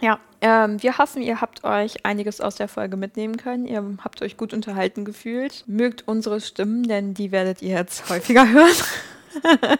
Ja, 0.00 0.20
ähm, 0.40 0.82
wir 0.82 0.98
hoffen, 0.98 1.22
ihr 1.22 1.40
habt 1.40 1.64
euch 1.64 2.04
einiges 2.04 2.40
aus 2.40 2.56
der 2.56 2.68
Folge 2.68 2.96
mitnehmen 2.96 3.36
können. 3.36 3.66
Ihr 3.66 3.82
habt 4.02 4.22
euch 4.22 4.36
gut 4.36 4.52
unterhalten 4.52 5.04
gefühlt. 5.04 5.64
Mögt 5.66 6.06
unsere 6.06 6.40
Stimmen, 6.40 6.84
denn 6.84 7.14
die 7.14 7.32
werdet 7.32 7.62
ihr 7.62 7.76
jetzt 7.76 8.08
häufiger 8.08 8.48
hören. 8.52 8.76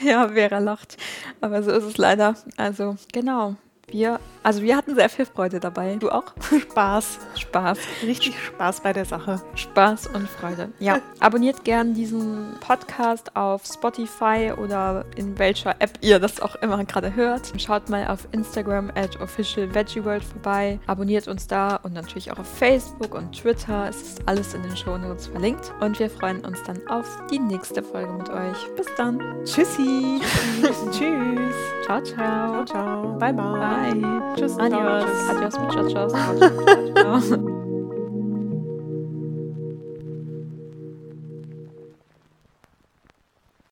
ja, 0.00 0.28
Vera 0.28 0.58
lacht. 0.58 0.98
Aber 1.40 1.62
so 1.62 1.70
ist 1.70 1.84
es 1.84 1.96
leider. 1.96 2.36
Also, 2.56 2.96
genau. 3.12 3.56
Wir, 3.88 4.18
also 4.42 4.62
wir 4.62 4.76
hatten 4.76 4.94
sehr 4.94 5.08
viel 5.08 5.26
Freude 5.26 5.60
dabei. 5.60 5.96
Du 5.96 6.10
auch? 6.10 6.24
Spaß. 6.60 7.18
Spaß. 7.36 7.78
Richtig 8.02 8.34
Spaß 8.38 8.80
bei 8.80 8.92
der 8.92 9.04
Sache. 9.04 9.40
Spaß 9.54 10.08
und 10.08 10.28
Freude. 10.28 10.70
Ja, 10.78 11.00
abonniert 11.20 11.64
gern 11.64 11.94
diesen 11.94 12.54
Podcast 12.60 13.36
auf 13.36 13.64
Spotify 13.64 14.52
oder 14.56 15.04
in 15.16 15.38
welcher 15.38 15.76
App 15.80 15.92
ihr 16.00 16.18
das 16.18 16.40
auch 16.40 16.56
immer 16.56 16.84
gerade 16.84 17.14
hört. 17.14 17.52
Schaut 17.58 17.88
mal 17.88 18.06
auf 18.08 18.26
Instagram 18.32 18.90
at 18.94 19.20
officialveggieworld 19.20 20.24
vorbei. 20.24 20.78
Abonniert 20.86 21.28
uns 21.28 21.46
da 21.46 21.76
und 21.76 21.92
natürlich 21.92 22.32
auch 22.32 22.38
auf 22.38 22.48
Facebook 22.48 23.14
und 23.14 23.32
Twitter. 23.32 23.88
Es 23.88 24.02
ist 24.02 24.28
alles 24.28 24.54
in 24.54 24.62
den 24.62 24.76
Shownotes 24.76 25.28
verlinkt. 25.28 25.72
Und 25.80 25.98
wir 25.98 26.10
freuen 26.10 26.44
uns 26.44 26.62
dann 26.64 26.80
auf 26.88 27.06
die 27.30 27.38
nächste 27.38 27.82
Folge 27.82 28.12
mit 28.12 28.28
euch. 28.28 28.74
Bis 28.76 28.86
dann. 28.96 29.20
Tschüssi. 29.44 30.20
Tschüss. 30.90 31.54
Ciao, 31.84 32.02
ciao. 32.02 32.64
Ciao, 32.64 32.64
ciao. 32.64 33.18
Bye, 33.18 33.32
bye. 33.32 33.52
Bye. 33.52 33.73
Tschüss. 34.36 34.58
Adios. 34.58 35.04
Adios, 35.30 35.58
muchachos. 35.58 36.12
Ciao, 36.12 37.20
ciao. 37.20 37.73